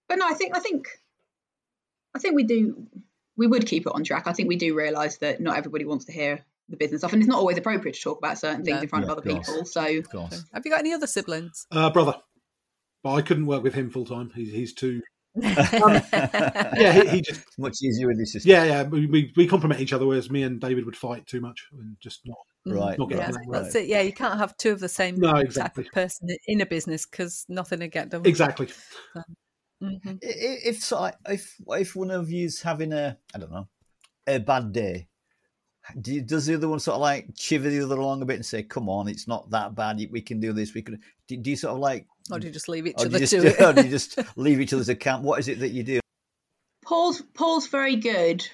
But 0.08 0.16
no, 0.18 0.26
I 0.26 0.34
think 0.34 0.56
I 0.56 0.60
think 0.60 0.88
I 2.14 2.18
think 2.18 2.34
we 2.34 2.42
do. 2.44 2.86
We 3.36 3.46
would 3.46 3.66
keep 3.66 3.86
it 3.86 3.92
on 3.94 4.02
track. 4.04 4.26
I 4.26 4.32
think 4.32 4.48
we 4.48 4.56
do 4.56 4.74
realise 4.74 5.18
that 5.18 5.40
not 5.40 5.56
everybody 5.58 5.84
wants 5.84 6.04
to 6.06 6.12
hear 6.12 6.44
the 6.68 6.76
business 6.76 7.00
stuff, 7.02 7.12
and 7.12 7.22
it's 7.22 7.28
not 7.28 7.38
always 7.38 7.58
appropriate 7.58 7.94
to 7.94 8.00
talk 8.00 8.18
about 8.18 8.38
certain 8.38 8.64
things 8.64 8.76
No. 8.76 8.82
in 8.82 8.88
front 8.88 9.04
Yeah, 9.04 9.12
of 9.12 9.18
of 9.18 9.24
other 9.24 9.34
course. 9.34 9.46
people. 9.48 9.64
So 9.66 10.18
Of. 10.20 10.32
Have 10.52 10.64
you 10.64 10.70
got 10.70 10.80
any 10.80 10.92
other 10.92 11.06
siblings? 11.06 11.66
uh, 11.70 11.90
brother, 11.90 12.14
but 13.04 13.12
I 13.14 13.22
couldn't 13.22 13.46
work 13.46 13.62
with 13.62 13.74
him 13.74 13.90
full 13.90 14.04
time. 14.06 14.30
He's 14.34 14.50
he's 14.52 14.72
too. 14.74 15.00
Yeah, 15.42 16.92
he, 16.92 17.08
he 17.08 17.20
just 17.20 17.42
much 17.58 17.76
easier 17.82 18.06
with 18.08 18.16
your 18.16 18.26
sister. 18.26 18.48
Yeah, 18.48 18.64
yeah, 18.64 18.82
we, 18.84 19.06
we, 19.06 19.32
we 19.36 19.46
complement 19.46 19.80
each 19.80 19.92
other, 19.92 20.06
whereas 20.06 20.30
me 20.30 20.42
and 20.42 20.60
David 20.60 20.84
would 20.86 20.96
fight 20.96 21.26
too 21.26 21.40
much 21.40 21.66
and 21.72 21.96
just 22.00 22.20
not. 22.24 22.38
Right. 22.66 22.98
Not 22.98 23.10
get 23.10 23.18
Yeah, 23.18 23.26
on 23.28 23.34
right. 23.48 23.62
that's 23.62 23.74
it. 23.76 23.86
Yeah, 23.86 24.00
you 24.00 24.12
can't 24.12 24.38
have 24.38 24.56
two 24.56 24.72
of 24.72 24.80
the 24.80 24.88
same 24.88 25.16
No, 25.20 25.32
type 25.34 25.44
exactly. 25.44 25.84
of 25.86 25.92
person 25.92 26.28
in 26.48 26.60
a 26.62 26.66
business 26.66 27.06
because 27.06 27.44
nothing 27.48 27.78
will 27.80 27.88
get 27.88 28.08
done. 28.08 28.22
Exactly. 28.24 28.66
Mhm. 29.14 29.22
Mm-hmm. 29.82 30.08
I- 30.08 30.26
i- 30.26 30.60
If 30.64 30.82
so, 30.82 31.10
if 31.28 31.56
if 31.68 31.96
one 31.96 32.10
of 32.10 32.30
you's 32.30 32.62
having 32.62 32.92
a 32.92 33.18
I 33.34 33.38
don't 33.38 33.52
know 33.52 33.68
a 34.26 34.38
bad 34.38 34.72
day, 34.72 35.08
do 36.00 36.14
you, 36.14 36.22
does 36.22 36.46
the 36.46 36.54
other 36.54 36.68
one 36.68 36.80
sort 36.80 36.96
of 36.96 37.00
like 37.00 37.34
chiver 37.34 37.70
the 37.70 37.84
other 37.84 37.96
along 37.96 38.22
a 38.22 38.24
bit 38.24 38.36
and 38.36 38.46
say, 38.46 38.62
"Come 38.62 38.88
on, 38.88 39.08
it's 39.08 39.28
not 39.28 39.50
that 39.50 39.74
bad. 39.74 40.00
We 40.10 40.22
can 40.22 40.40
do 40.40 40.52
this. 40.52 40.74
We 40.74 40.82
can." 40.82 41.00
Do, 41.28 41.36
do 41.36 41.50
you 41.50 41.56
sort 41.56 41.74
of 41.74 41.80
like, 41.80 42.06
Or 42.30 42.38
do 42.38 42.46
you 42.46 42.52
just 42.52 42.68
leave 42.68 42.86
each 42.86 42.94
other 42.98 43.18
just, 43.18 43.32
to 43.32 43.46
it? 43.46 43.60
or 43.60 43.72
do 43.72 43.82
you 43.82 43.90
just 43.90 44.18
leave 44.36 44.60
each 44.60 44.72
other's 44.72 44.88
account? 44.88 45.24
What 45.24 45.38
is 45.40 45.48
it 45.48 45.60
that 45.60 45.70
you 45.70 45.82
do? 45.82 46.00
Paul's 46.84 47.20
Paul's 47.34 47.66
very 47.66 47.96
good 47.96 48.48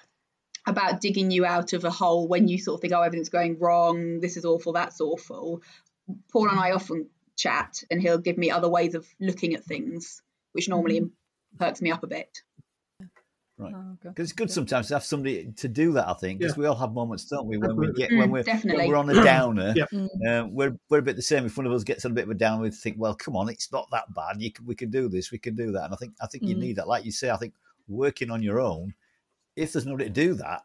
about 0.66 1.00
digging 1.00 1.30
you 1.30 1.44
out 1.44 1.72
of 1.72 1.84
a 1.84 1.90
hole 1.90 2.28
when 2.28 2.48
you 2.48 2.58
sort 2.58 2.76
of 2.76 2.80
think, 2.80 2.92
oh, 2.92 3.02
everything's 3.02 3.28
going 3.28 3.58
wrong, 3.58 4.20
this 4.20 4.36
is 4.36 4.44
awful, 4.44 4.72
that's 4.72 5.00
awful. 5.00 5.60
Paul 6.32 6.48
and 6.48 6.58
I 6.58 6.72
often 6.72 7.08
chat, 7.36 7.82
and 7.90 8.00
he'll 8.00 8.18
give 8.18 8.38
me 8.38 8.50
other 8.50 8.68
ways 8.68 8.94
of 8.94 9.06
looking 9.20 9.54
at 9.54 9.64
things, 9.64 10.22
which 10.52 10.68
normally 10.68 11.00
mm-hmm. 11.00 11.14
Perks 11.58 11.82
me 11.82 11.90
up 11.90 12.02
a 12.02 12.06
bit. 12.06 12.42
Oh, 13.60 13.68
God. 13.70 13.98
Because 14.02 14.24
it's 14.24 14.32
good 14.32 14.50
sometimes 14.50 14.88
to 14.88 14.94
have 14.94 15.04
somebody 15.04 15.52
to 15.58 15.68
do 15.68 15.92
that. 15.92 16.08
I 16.08 16.14
think 16.14 16.40
because 16.40 16.56
Yeah. 16.56 16.60
we 16.62 16.66
all 16.66 16.74
have 16.74 16.92
moments, 16.92 17.26
don't 17.26 17.46
we? 17.46 17.58
When 17.58 17.76
we 17.76 17.88
Absolutely. 17.88 18.02
get 18.02 18.18
when 18.18 18.28
Mm, 18.28 18.32
we're 18.32 18.76
when 18.76 18.88
we're 18.88 18.96
on 18.96 19.10
a 19.10 19.22
downer, 19.24 19.74
Yeah. 19.76 19.84
Mm. 19.92 20.08
uh, 20.26 20.48
we're 20.50 20.76
we're 20.88 20.98
a 20.98 21.02
bit 21.02 21.14
the 21.16 21.22
same. 21.22 21.44
If 21.46 21.56
one 21.56 21.66
of 21.66 21.72
us 21.72 21.84
gets 21.84 22.04
on 22.04 22.10
a 22.12 22.14
bit 22.14 22.24
of 22.24 22.30
a 22.30 22.34
downer, 22.34 22.62
we 22.62 22.70
think, 22.70 22.96
well, 22.98 23.14
come 23.14 23.36
on, 23.36 23.48
it's 23.48 23.70
not 23.70 23.86
that 23.92 24.12
bad. 24.14 24.40
You 24.42 24.50
can, 24.50 24.66
we 24.66 24.74
can 24.74 24.90
do 24.90 25.08
this. 25.08 25.30
We 25.30 25.38
can 25.38 25.54
do 25.54 25.70
that. 25.72 25.84
And 25.84 25.92
I 25.94 25.96
think 25.96 26.14
I 26.20 26.26
think 26.26 26.44
you 26.44 26.56
Mm. 26.56 26.60
need 26.60 26.76
that. 26.76 26.88
Like 26.88 27.04
you 27.04 27.12
say, 27.12 27.30
I 27.30 27.36
think 27.36 27.54
working 27.86 28.30
on 28.30 28.42
your 28.42 28.58
own. 28.60 28.94
If 29.54 29.72
there's 29.74 29.86
nobody 29.86 30.06
to 30.06 30.10
do 30.10 30.34
that, 30.34 30.62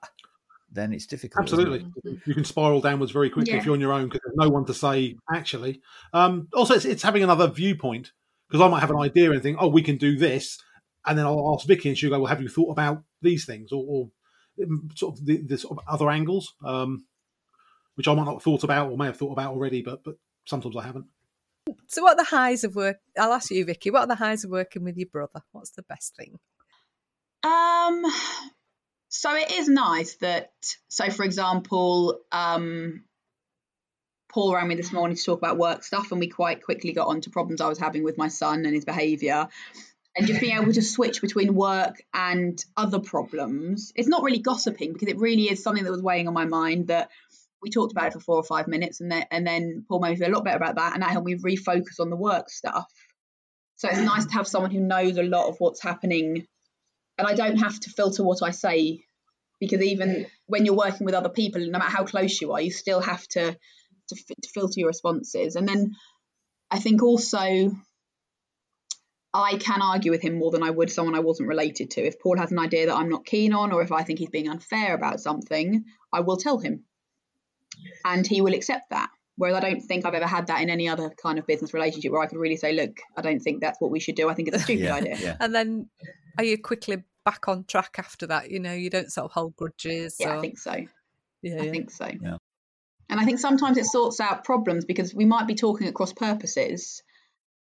then 0.72 0.94
it's 0.94 1.06
difficult. 1.06 1.46
isn't 1.51 1.60
it? 1.60 1.84
Absolutely. 1.84 2.22
You 2.25 2.34
can 2.34 2.46
spiral 2.46 2.82
downwards 2.82 3.12
very 3.12 3.29
quickly 3.29 3.51
Yeah. 3.53 3.60
if 3.60 3.65
you're 3.65 3.75
on 3.75 3.82
your 3.82 3.94
own 3.94 4.06
because 4.06 4.22
there's 4.25 4.38
no 4.38 4.50
one 4.50 4.65
to 4.65 4.74
say, 4.74 5.17
actually. 5.32 5.82
Um, 6.13 6.48
also, 6.53 6.74
it's, 6.74 6.86
it's 6.86 7.03
having 7.03 7.22
another 7.22 7.48
viewpoint 7.48 8.13
because 8.50 8.62
I 8.65 8.70
might 8.70 8.79
have 8.79 8.89
an 8.91 8.98
idea 8.98 9.32
and 9.32 9.44
think, 9.44 9.58
oh, 9.60 9.67
we 9.67 9.82
can 9.84 9.98
do 9.98 10.17
this. 10.17 10.58
And 11.07 11.17
then 11.17 11.25
I'll 11.25 11.55
ask 11.55 11.65
Vicky 11.65 11.89
and 11.89 11.97
she'll 11.97 12.09
go, 12.09 12.19
well, 12.19 12.27
have 12.27 12.41
you 12.41 12.49
thought 12.49 12.71
about 12.71 13.03
these 13.21 13.45
things 13.45 13.71
or, 13.71 13.83
or 13.87 14.09
um, 14.63 14.89
sort 14.95 15.17
of 15.17 15.25
the, 15.25 15.37
the 15.37 15.57
sort 15.57 15.77
of 15.77 15.83
other 15.87 16.09
angles, 16.09 16.53
um, 16.65 17.05
which 17.95 18.07
I 18.07 18.13
might 18.13 18.25
not 18.25 18.35
have 18.35 18.43
thought 18.43 18.63
about 18.63 18.91
or 18.91 18.97
may 18.97 19.05
have 19.05 19.17
thought 19.17 19.31
about 19.31 19.53
already, 19.53 19.81
but, 19.81 20.03
but 20.03 20.15
sometimes 20.45 20.75
I 20.75 20.83
haven't. 20.83 21.05
So, 21.87 22.01
what 22.01 22.13
are 22.13 22.23
the 22.23 22.29
highs 22.29 22.63
of 22.63 22.75
work? 22.75 22.97
I'll 23.19 23.33
ask 23.33 23.51
you, 23.51 23.65
Vicky. 23.65 23.91
What 23.91 24.01
are 24.01 24.07
the 24.07 24.15
highs 24.15 24.43
of 24.43 24.51
working 24.51 24.83
with 24.83 24.97
your 24.97 25.07
brother? 25.07 25.41
What's 25.51 25.71
the 25.71 25.83
best 25.83 26.15
thing? 26.15 26.39
Um, 27.43 28.05
so 29.09 29.33
it 29.35 29.51
is 29.51 29.67
nice 29.67 30.15
that, 30.17 30.51
so 30.89 31.09
for 31.09 31.23
example, 31.23 32.19
um, 32.31 33.03
Paul 34.29 34.53
rang 34.53 34.67
me 34.67 34.75
this 34.75 34.91
morning 34.91 35.15
to 35.15 35.23
talk 35.23 35.39
about 35.39 35.57
work 35.57 35.83
stuff, 35.83 36.11
and 36.11 36.19
we 36.19 36.27
quite 36.27 36.63
quickly 36.63 36.93
got 36.93 37.07
on 37.07 37.21
to 37.21 37.29
problems 37.29 37.61
I 37.61 37.69
was 37.69 37.79
having 37.79 38.03
with 38.03 38.17
my 38.17 38.27
son 38.27 38.65
and 38.65 38.73
his 38.73 38.85
behaviour. 38.85 39.47
And 40.17 40.25
just 40.25 40.41
being 40.41 40.57
able 40.57 40.74
to 40.74 40.81
switch 40.81 41.21
between 41.21 41.53
work 41.53 42.01
and 42.13 42.63
other 42.75 43.00
problems, 43.00 43.91
it's 43.95 44.07
not 44.07 44.24
really 44.24 44.39
gossiping 44.39 44.93
because 44.93 45.09
it 45.09 45.19
really 45.19 45.43
is 45.43 45.62
something 45.62 45.83
that 45.83 45.91
was 45.91 46.01
weighing 46.01 46.27
on 46.27 46.33
my 46.33 46.45
mind 46.45 46.88
that 46.88 47.12
we 47.62 47.69
talked 47.69 47.91
about 47.91 48.07
it 48.07 48.13
for 48.13 48.19
four 48.19 48.36
or 48.38 48.43
five 48.43 48.67
minutes, 48.67 49.00
and 49.00 49.12
then 49.12 49.25
and 49.29 49.45
then 49.45 49.86
Paul 49.88 50.00
made 50.00 50.12
me 50.12 50.15
feel 50.17 50.29
a 50.29 50.36
lot 50.36 50.43
better 50.43 50.57
about 50.57 50.75
that, 50.75 50.93
and 50.93 51.03
that 51.03 51.12
helped 51.12 51.27
me 51.27 51.36
refocus 51.36 52.00
on 52.00 52.09
the 52.09 52.15
work 52.15 52.50
stuff. 52.50 52.86
So 53.75 53.89
it's 53.89 54.00
nice 54.00 54.25
to 54.25 54.33
have 54.33 54.47
someone 54.47 54.71
who 54.71 54.79
knows 54.79 55.17
a 55.17 55.24
lot 55.24 55.50
of 55.50 55.57
what's 55.59 55.83
happening 55.83 56.47
and 57.17 57.27
I 57.27 57.33
don't 57.33 57.57
have 57.57 57.79
to 57.79 57.89
filter 57.89 58.24
what 58.24 58.43
I 58.43 58.51
say 58.51 59.03
because 59.59 59.81
even 59.81 60.27
when 60.45 60.65
you're 60.65 60.75
working 60.75 61.05
with 61.05 61.15
other 61.15 61.29
people, 61.29 61.62
no 61.62 61.79
matter 61.79 61.89
how 61.89 62.03
close 62.03 62.39
you 62.39 62.53
are, 62.53 62.62
you 62.62 62.71
still 62.71 63.01
have 63.01 63.27
to 63.29 63.57
to, 64.09 64.15
to 64.15 64.50
filter 64.53 64.79
your 64.79 64.88
responses. 64.88 65.55
And 65.55 65.67
then 65.67 65.95
I 66.71 66.79
think 66.79 67.03
also 67.03 67.71
I 69.38 69.58
can 69.58 69.82
argue 69.82 70.12
with 70.12 70.22
him 70.22 70.38
more 70.38 70.51
than 70.51 70.63
I 70.63 70.70
would 70.70 70.91
someone 70.91 71.15
I 71.15 71.20
wasn't 71.20 71.50
related 71.50 71.91
to. 71.91 72.01
If 72.01 72.20
Paul 72.20 72.38
has 72.38 72.51
an 72.51 72.60
idea 72.60 72.88
that 72.88 72.96
I'm 72.96 73.10
not 73.10 73.25
keen 73.25 73.53
on, 73.53 73.72
or 73.72 73.82
if 73.82 73.91
I 73.91 74.03
think 74.03 74.20
he's 74.20 74.29
being 74.29 74.50
unfair 74.50 74.96
about 74.96 75.20
something, 75.20 75.86
I 76.12 76.22
will 76.22 76.38
tell 76.38 76.58
him. 76.58 76.84
And 78.03 78.25
he 78.25 78.41
will 78.41 78.53
accept 78.53 78.89
that. 78.89 79.10
Whereas 79.36 79.56
I 79.56 79.60
don't 79.60 79.82
think 79.82 80.06
I've 80.06 80.15
ever 80.15 80.25
had 80.25 80.48
that 80.48 80.62
in 80.62 80.70
any 80.70 80.89
other 80.89 81.12
kind 81.12 81.38
of 81.38 81.46
business 81.46 81.74
relationship 81.74 82.12
where 82.12 82.22
I 82.22 82.25
could 82.25 82.39
really 82.39 82.58
say, 82.58 82.74
look, 82.74 83.00
I 83.15 83.22
don't 83.22 83.39
think 83.39 83.62
that's 83.62 83.79
what 83.79 83.91
we 83.91 84.00
should 84.00 84.15
do. 84.15 84.27
I 84.29 84.34
think 84.34 84.48
it's 84.48 84.58
a 84.58 84.60
stupid 84.63 84.86
yeah, 84.86 84.96
idea. 84.96 85.17
Yeah. 85.20 85.38
And 85.39 85.53
then 85.53 85.89
are 86.38 86.44
you 86.44 86.58
quickly 86.58 87.03
back 87.24 87.48
on 87.48 87.63
track 87.65 87.96
after 88.00 88.25
that? 88.27 88.50
You 88.50 88.60
know, 88.60 88.74
you 88.74 88.89
don't 88.89 89.12
sort 89.12 89.25
of 89.25 89.32
hold 89.32 89.56
grudges. 89.56 90.17
Yeah, 90.20 90.34
or... 90.34 90.38
I 90.38 90.41
think 90.41 90.58
so. 90.58 90.74
Yeah, 91.44 91.62
I 91.62 91.65
yeah. 91.65 91.72
think 91.72 91.91
so. 91.91 92.10
Yeah. 92.20 92.38
And 93.10 93.20
I 93.20 93.25
think 93.25 93.39
sometimes 93.39 93.77
it 93.77 93.86
sorts 93.86 94.20
out 94.20 94.44
problems 94.44 94.86
because 94.86 95.13
we 95.13 95.25
might 95.25 95.48
be 95.48 95.56
talking 95.56 95.88
at 95.88 95.94
cross 95.94 96.13
purposes. 96.13 97.03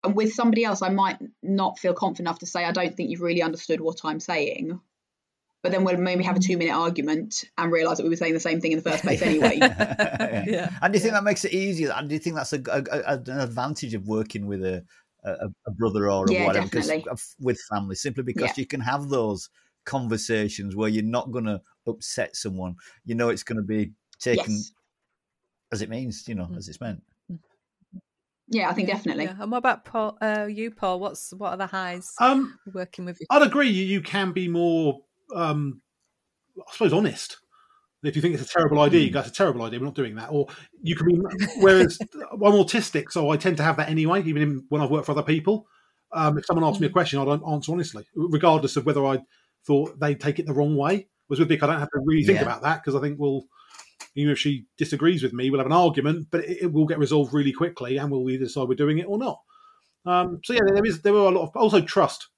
And 0.05 0.15
with 0.15 0.33
somebody 0.35 0.65
else, 0.65 0.83
I 0.83 0.91
might 0.91 1.17
not 1.43 1.79
feel 1.79 1.95
confident 1.95 2.29
enough 2.29 2.39
to 2.41 2.47
say, 2.47 2.65
I 2.65 2.73
don't 2.73 2.95
think 2.95 3.11
you've 3.11 3.23
really 3.23 3.43
understood 3.43 3.81
what 3.81 4.01
I'm 4.05 4.21
saying. 4.21 4.81
But 5.63 5.73
then 5.73 5.83
we'll 5.83 5.97
maybe 5.97 6.25
have 6.25 6.37
a 6.37 6.41
two 6.41 6.59
minute 6.59 6.75
argument 6.75 7.45
and 7.57 7.73
realise 7.73 7.97
that 7.97 8.03
we 8.05 8.11
were 8.11 8.17
saying 8.17 8.35
the 8.35 8.41
same 8.41 8.61
thing 8.61 8.73
in 8.73 8.79
the 8.83 8.91
first 8.91 9.03
place 9.03 9.23
anyway. 9.23 9.57
yeah. 9.57 10.45
Yeah. 10.47 10.71
And 10.83 10.93
do 10.93 10.99
you 10.99 11.03
think 11.03 11.15
that 11.15 11.25
makes 11.25 11.45
it 11.47 11.55
easier? 11.55 11.91
And 11.97 12.07
do 12.09 12.15
you 12.15 12.19
think 12.19 12.37
that's 12.37 12.53
a, 12.53 12.61
a, 12.71 12.83
a- 12.93 13.23
an 13.33 13.41
advantage 13.41 13.95
of 13.95 14.07
working 14.07 14.47
with 14.47 14.63
a, 14.63 14.85
a, 15.25 15.71
brother 15.71 16.11
or 16.11 16.27
a 16.27 16.33
Yeah, 16.33 16.47
whatever? 16.47 16.67
definitely. 16.69 17.07
of- 17.11 17.35
with 17.41 17.59
family, 17.73 17.95
simply 17.95 18.25
because 18.25 18.51
Yeah. 18.51 18.55
you 18.63 18.67
can 18.67 18.81
have 18.81 19.09
those 19.09 19.49
conversations 19.87 20.77
where 20.77 20.91
you're 20.91 21.03
not 21.03 21.31
going 21.31 21.47
to 21.47 21.63
upset 21.87 22.37
someone. 22.37 22.77
You 23.07 23.15
know, 23.15 23.31
it's 23.31 23.43
going 23.43 23.57
to 23.57 23.63
be 23.63 23.93
taken 24.19 24.53
yes. 24.53 24.73
as 25.73 25.81
it 25.81 25.89
means, 25.89 26.29
you 26.29 26.35
know, 26.35 26.45
Mm. 26.45 26.59
as 26.59 26.69
it's 26.69 26.81
meant. 26.81 27.03
Yeah, 28.49 28.69
I 28.69 28.75
think 28.75 28.89
definitely. 28.89 29.25
Yeah. 29.25 29.37
And 29.41 29.51
what 29.51 29.59
about 29.59 29.85
Paul? 29.85 30.19
Uh, 30.21 30.47
you, 30.51 30.71
Paul? 30.71 31.01
What's 31.01 31.33
what 31.33 31.53
are 31.53 31.57
the 31.57 31.67
highs 31.67 32.13
Um, 32.21 32.59
working 32.73 33.05
with 33.05 33.19
you? 33.21 33.27
I'd 33.31 33.43
agree. 33.43 33.69
You, 33.69 33.85
you 33.85 34.01
can 34.01 34.33
be 34.33 34.49
more, 34.49 35.01
um, 35.35 35.81
I 36.59 36.73
suppose, 36.73 36.93
honest. 36.93 37.39
If 38.03 38.17
you 38.17 38.21
think 38.23 38.35
it's 38.35 38.43
a 38.51 38.53
terrible 38.53 38.81
idea, 38.81 39.01
you 39.01 39.11
go, 39.11 39.21
"It's 39.21 39.31
a 39.31 39.33
terrible 39.33 39.63
idea. 39.63 39.81
We're 39.81 39.87
not 39.87 39.95
doing 39.95 40.17
that." 40.17 40.29
Or 40.31 40.47
you 40.83 40.95
can 40.95 41.07
be. 41.07 41.23
Whereas 41.59 41.99
I'm 42.33 42.39
autistic, 42.53 43.11
so 43.11 43.31
I 43.31 43.39
tend 43.39 43.57
to 43.57 43.63
have 43.63 43.79
that 43.79 43.89
anyway. 43.89 44.23
Even 44.25 44.43
in, 44.43 44.65
when 44.69 44.83
I've 44.83 44.91
worked 44.91 45.07
for 45.07 45.13
other 45.13 45.23
people, 45.23 45.67
um, 46.13 46.37
if 46.37 46.45
someone 46.45 46.65
asks 46.67 46.81
me 46.81 46.87
a 46.87 46.91
question, 46.91 47.19
I 47.19 47.25
don't 47.25 47.43
answer 47.51 47.73
honestly, 47.73 48.05
regardless 48.15 48.77
of 48.77 48.85
whether 48.85 49.07
I 49.07 49.21
thought 49.67 49.99
they'd 49.99 50.21
take 50.21 50.39
it 50.39 50.45
the 50.47 50.53
wrong 50.53 50.77
way. 50.77 51.09
Was 51.31 51.39
with 51.39 51.49
Vic, 51.49 51.63
I 51.63 51.67
don't 51.67 51.79
have 51.79 51.89
to 51.89 52.01
really 52.05 52.25
think 52.25 52.41
Yeah. 52.41 52.45
about 52.45 52.61
that 52.61 52.83
because 52.83 52.95
I 52.95 53.01
think, 53.01 53.19
well, 53.19 53.45
even 54.15 54.33
if 54.33 54.39
she 54.39 54.67
disagrees 54.79 55.23
with 55.23 55.33
me, 55.33 55.51
we'll 55.51 55.61
have 55.61 55.67
an 55.67 55.73
argument, 55.73 56.29
but 56.31 56.45
it, 56.45 56.63
it 56.63 56.73
will 56.73 56.87
get 56.87 56.99
resolved 56.99 57.33
really 57.33 57.53
quickly, 57.53 57.97
and 57.97 58.11
we'll 58.11 58.29
either 58.31 58.45
decide 58.45 58.69
we're 58.69 58.75
doing 58.75 58.99
it 58.99 59.09
or 59.09 59.19
not. 59.19 59.41
Um, 60.07 60.41
so 60.45 60.53
yeah, 60.53 60.61
there 60.67 60.85
is 60.85 61.03
there 61.03 61.15
are 61.15 61.33
a 61.33 61.39
lot 61.39 61.49
of 61.49 61.57
also 61.57 61.81
trust, 61.81 62.29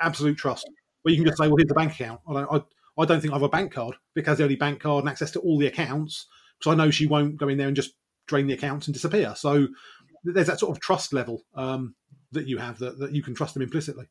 absolute 0.00 0.38
trust, 0.38 0.68
where 1.02 1.12
you 1.12 1.18
can 1.18 1.26
just 1.26 1.38
say, 1.38 1.48
well, 1.48 1.56
here's 1.56 1.68
the 1.68 1.74
bank 1.74 1.92
account. 1.92 2.20
I 2.28 2.32
don't, 2.32 2.52
I, 2.52 3.02
I 3.02 3.04
don't 3.04 3.20
think 3.20 3.32
I 3.32 3.36
have 3.36 3.42
a 3.42 3.48
bank 3.48 3.72
card 3.72 3.96
because 4.14 4.38
the 4.38 4.44
only 4.44 4.56
bank 4.56 4.80
card 4.80 5.04
and 5.04 5.10
access 5.10 5.30
to 5.32 5.40
all 5.40 5.58
the 5.58 5.66
accounts 5.66 6.26
because 6.58 6.72
I 6.72 6.76
know 6.76 6.90
she 6.90 7.06
won't 7.06 7.36
go 7.36 7.48
in 7.48 7.58
there 7.58 7.66
and 7.66 7.76
just 7.76 7.94
drain 8.26 8.46
the 8.46 8.54
accounts 8.54 8.86
and 8.86 8.94
disappear. 8.94 9.34
So 9.36 9.68
there's 10.24 10.46
that 10.46 10.60
sort 10.60 10.76
of 10.76 10.80
trust 10.80 11.12
level 11.12 11.42
um, 11.54 11.94
that 12.32 12.46
you 12.46 12.58
have 12.58 12.78
that, 12.78 12.98
that 12.98 13.12
you 13.12 13.22
can 13.22 13.34
trust 13.34 13.54
them 13.54 13.62
implicitly. 13.62 14.06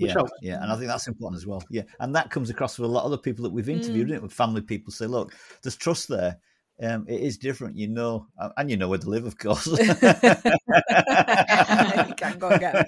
Which 0.00 0.08
yeah, 0.08 0.14
helps. 0.14 0.32
yeah, 0.42 0.62
and 0.62 0.72
I 0.72 0.76
think 0.76 0.86
that's 0.88 1.06
important 1.08 1.38
as 1.40 1.46
well. 1.46 1.62
Yeah, 1.70 1.82
and 2.00 2.14
that 2.16 2.30
comes 2.30 2.50
across 2.50 2.78
with 2.78 2.88
a 2.88 2.92
lot 2.92 3.04
of 3.04 3.10
the 3.10 3.18
people 3.18 3.42
that 3.44 3.50
we've 3.52 3.68
interviewed, 3.68 4.08
Mm. 4.08 4.14
it? 4.14 4.22
With 4.22 4.32
family 4.32 4.62
people 4.62 4.92
say, 4.92 5.06
look, 5.06 5.34
there's 5.62 5.76
trust 5.76 6.08
there. 6.08 6.38
Um, 6.82 7.04
it 7.08 7.20
is 7.20 7.36
different, 7.36 7.76
you 7.76 7.88
know, 7.88 8.26
and 8.56 8.70
you 8.70 8.78
know 8.78 8.88
where 8.88 8.98
to 8.98 9.10
live, 9.10 9.26
of 9.26 9.36
course. 9.36 9.66
you 9.66 9.76
can 12.16 12.38
go 12.38 12.48
and 12.48 12.60
get 12.60 12.74
'em. 12.74 12.86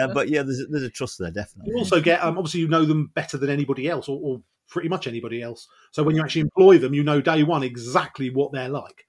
Uh, 0.00 0.08
but 0.14 0.28
yeah, 0.28 0.42
there's 0.42 0.60
a, 0.60 0.66
there's 0.66 0.84
a 0.84 0.90
trust 0.90 1.18
there, 1.18 1.30
definitely. 1.32 1.72
You 1.72 1.78
also 1.78 2.00
get 2.00 2.22
um, 2.22 2.38
obviously 2.38 2.60
you 2.60 2.68
know 2.68 2.84
them 2.84 3.10
better 3.14 3.36
than 3.36 3.50
anybody 3.50 3.88
else, 3.88 4.08
or, 4.08 4.20
or 4.22 4.40
pretty 4.68 4.88
much 4.88 5.06
anybody 5.08 5.42
else. 5.42 5.66
So 5.90 6.04
when 6.04 6.14
you 6.14 6.22
actually 6.22 6.42
employ 6.42 6.78
them, 6.78 6.94
you 6.94 7.02
know 7.02 7.20
day 7.20 7.42
one 7.42 7.64
exactly 7.64 8.30
what 8.30 8.52
they're 8.52 8.68
like. 8.68 9.06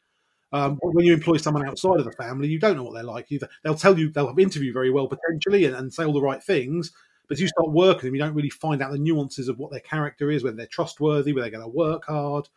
Um, 0.51 0.79
but 0.81 0.93
when 0.95 1.05
you 1.05 1.13
employ 1.13 1.37
someone 1.37 1.67
outside 1.67 1.99
of 1.99 2.05
the 2.05 2.11
family, 2.13 2.47
you 2.47 2.59
don't 2.59 2.75
know 2.75 2.83
what 2.83 2.93
they're 2.95 3.03
like. 3.03 3.31
Either 3.31 3.47
they'll 3.63 3.75
tell 3.75 3.97
you 3.99 4.09
they'll 4.09 4.33
interview 4.37 4.73
very 4.73 4.89
well 4.89 5.07
potentially 5.07 5.65
and, 5.65 5.75
and 5.75 5.93
say 5.93 6.03
all 6.03 6.13
the 6.13 6.21
right 6.21 6.41
things, 6.43 6.91
but 7.27 7.35
as 7.37 7.41
you 7.41 7.47
start 7.47 7.69
working 7.71 7.95
with 7.97 8.03
them, 8.05 8.15
you 8.15 8.21
don't 8.21 8.33
really 8.33 8.49
find 8.49 8.81
out 8.81 8.91
the 8.91 8.97
nuances 8.97 9.47
of 9.47 9.59
what 9.59 9.69
their 9.71 9.79
character 9.81 10.31
is, 10.31 10.43
whether 10.43 10.55
they're 10.57 10.65
trustworthy, 10.65 11.33
whether 11.33 11.43
they're 11.49 11.59
going 11.59 11.71
to 11.71 11.77
work 11.77 12.05
hard, 12.05 12.49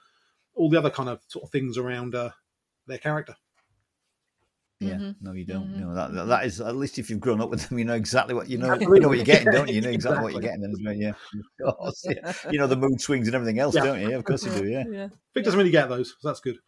all 0.55 0.71
the 0.71 0.79
other 0.79 0.89
kind 0.91 1.11
of 1.11 1.21
sort 1.29 1.45
of 1.45 1.51
things 1.51 1.77
around 1.77 2.15
uh, 2.15 2.31
their 2.87 2.99
character. 2.99 3.35
Yeah, 4.81 4.95
Mhm. 4.95 5.17
no, 5.21 5.33
you 5.33 5.45
don't. 5.45 5.69
Mhm. 5.69 5.79
No, 5.81 5.95
that, 5.95 6.13
that 6.13 6.25
that 6.27 6.45
is 6.47 6.61
at 6.61 6.75
least 6.75 6.99
if 6.99 7.09
you've 7.09 7.21
grown 7.21 7.41
up 7.41 7.51
with 7.51 7.69
them, 7.69 7.79
you 7.79 7.85
know 7.85 7.95
exactly 7.95 8.35
what 8.35 8.49
you 8.49 8.59
know. 8.59 8.75
You 8.75 8.99
know 8.99 9.09
what 9.09 9.17
you're 9.19 9.25
getting, 9.25 9.53
don't 9.53 9.69
you? 9.69 9.77
You 9.77 9.81
know 9.83 9.91
exactly 10.01 10.23
what 10.25 10.33
you're 10.33 10.43
getting. 10.43 10.65
And, 10.65 10.99
yeah, 11.01 11.13
of 11.65 11.77
course. 11.77 12.05
Yeah. 12.09 12.33
You 12.51 12.59
know 12.59 12.67
the 12.67 12.75
mood 12.77 13.01
swings 13.01 13.29
and 13.29 13.35
everything 13.37 13.61
else, 13.61 13.77
Yeah. 13.77 13.85
don't 13.85 14.01
you? 14.01 14.09
Yeah, 14.11 14.17
of 14.17 14.25
course 14.25 14.45
you 14.45 14.51
do. 14.51 14.67
Yeah. 14.67 14.85
yeah. 14.91 15.09
Vic 15.35 15.45
doesn't 15.45 15.59
really 15.59 15.71
get 15.71 15.89
those, 15.89 16.17
so 16.19 16.29
that's 16.29 16.41
good. 16.41 16.59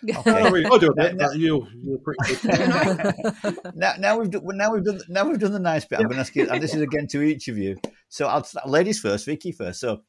Okay. 0.16 0.30
I, 0.30 0.48
really, 0.48 0.66
I 0.66 0.78
do 0.78 0.88
a 0.88 0.94
bit, 0.94 1.16
Now- 1.16 1.30
you're, 1.32 1.66
you're 1.82 1.98
pretty 1.98 2.34
good. 2.36 3.54
now, 3.74 3.94
now 3.98 4.18
we've 4.18 4.30
done, 4.30 4.42
now 4.56 4.72
we've 4.72 4.84
done 4.84 5.00
now 5.08 5.24
we've 5.28 5.38
done 5.40 5.52
the 5.52 5.58
nice 5.58 5.84
bit. 5.84 5.98
I'm 5.98 6.04
going 6.04 6.14
to 6.16 6.20
ask 6.20 6.34
you, 6.36 6.48
and 6.48 6.62
this 6.62 6.74
is 6.74 6.80
again 6.82 7.06
to 7.08 7.22
each 7.22 7.48
of 7.48 7.58
you. 7.58 7.76
So, 8.08 8.26
I'll 8.28 8.44
start, 8.44 8.68
ladies 8.68 9.00
first, 9.00 9.26
Vicky 9.26 9.50
first. 9.52 9.80
So, 9.80 10.02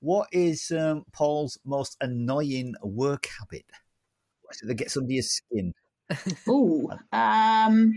what 0.00 0.28
is 0.32 0.70
um, 0.70 1.04
Paul's 1.12 1.58
most 1.64 1.96
annoying 2.00 2.74
work 2.82 3.26
habit? 3.38 3.64
So 4.52 4.66
that 4.66 4.74
gets 4.74 4.96
under 4.96 5.12
your 5.12 5.22
skin. 5.22 5.74
Ooh. 6.48 6.88
Um, 7.12 7.92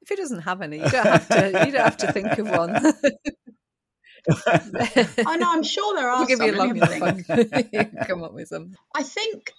If 0.00 0.08
he 0.08 0.16
doesn't 0.16 0.40
have 0.40 0.60
any, 0.62 0.78
you 0.78 0.88
don't 0.90 1.06
have 1.06 1.28
to. 1.28 1.64
You 1.66 1.72
don't 1.72 1.84
have 1.84 1.96
to 1.98 2.12
think 2.12 2.38
of 2.38 2.48
one. 2.50 2.74
I 5.26 5.36
know. 5.36 5.50
I'm 5.52 5.62
sure 5.62 5.94
there 5.96 6.08
are 6.08 6.18
We'll 6.18 6.26
give 6.26 6.38
some. 6.38 6.46
you 6.46 6.52
Let 6.52 6.58
long 6.58 6.72
me 6.72 6.78
enough. 6.78 6.90
think. 7.26 7.52
and 7.52 7.68
you 7.72 7.84
can 7.84 8.04
come 8.06 8.22
up 8.24 8.32
with 8.32 8.48
some. 8.48 8.74
I 8.94 9.02
think 9.02 9.52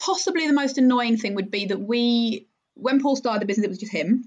possibly 0.00 0.46
the 0.46 0.52
most 0.52 0.78
annoying 0.78 1.16
thing 1.16 1.34
would 1.34 1.50
be 1.50 1.66
that 1.66 1.78
we, 1.78 2.48
when 2.74 3.00
Paul 3.00 3.16
started 3.16 3.42
the 3.42 3.46
business, 3.46 3.66
it 3.66 3.70
was 3.70 3.78
just 3.78 3.92
him. 3.92 4.24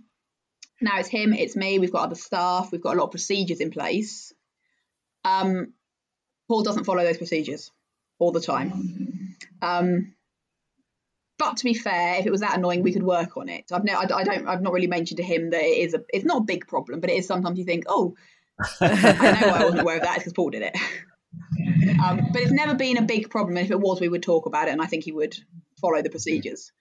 Now 0.80 1.00
it's 1.00 1.10
him, 1.10 1.34
it's 1.34 1.56
me. 1.56 1.80
We've 1.80 1.92
got 1.92 2.04
other 2.04 2.16
staff. 2.16 2.72
We've 2.72 2.82
got 2.82 2.96
a 2.96 3.00
lot 3.00 3.06
of 3.06 3.12
procedures 3.12 3.60
in 3.60 3.72
place. 3.72 4.34
Um, 5.26 5.74
Paul 6.48 6.64
doesn't 6.64 6.84
follow 6.84 7.04
those 7.04 7.18
procedures 7.18 7.72
all 8.20 8.32
the 8.32 8.42
time. 8.42 9.36
Um, 9.62 10.14
but 11.40 11.58
to 11.58 11.64
be 11.64 11.74
fair, 11.74 12.20
if 12.20 12.26
it 12.26 12.32
was 12.32 12.42
that 12.42 12.58
annoying, 12.58 12.84
we 12.84 12.94
could 12.94 13.04
work 13.04 13.38
on 13.38 13.50
it. 13.50 13.66
I've 13.72 13.84
no, 13.84 13.94
I, 13.94 14.04
I 14.04 14.24
don't, 14.24 14.48
I've 14.48 14.62
not 14.62 14.74
really 14.74 14.88
mentioned 14.88 15.18
to 15.18 15.24
him 15.24 15.50
that 15.50 15.62
it 15.62 15.88
is 15.88 15.94
a, 15.94 16.04
it's 16.14 16.26
not 16.26 16.42
a 16.42 16.46
big 16.46 16.68
problem, 16.68 17.00
but 17.00 17.10
it 17.10 17.18
is 17.18 17.28
sometimes 17.28 17.58
you 17.58 17.66
think, 17.66 17.86
oh, 17.88 18.16
I 18.82 19.40
know 19.42 19.48
why 19.48 19.60
I 19.60 19.64
wasn't 19.64 19.82
aware 19.82 19.98
of 19.98 20.04
that. 20.04 20.20
Because 20.20 20.34
Paul 20.34 20.52
did 20.52 20.62
it. 20.62 20.78
Um, 22.06 22.30
but 22.32 22.42
it's 22.42 22.52
never 22.52 22.76
been 22.76 22.98
a 22.98 23.02
big 23.02 23.30
problem. 23.30 23.58
And 23.58 23.66
if 23.66 23.72
it 23.72 23.80
was, 23.80 24.00
we 24.02 24.10
would 24.10 24.24
talk 24.24 24.46
about 24.46 24.68
it, 24.68 24.72
and 24.72 24.82
I 24.82 24.86
think 24.86 25.04
he 25.04 25.12
would 25.12 25.36
follow 25.80 26.02
the 26.02 26.10
procedures. 26.10 26.72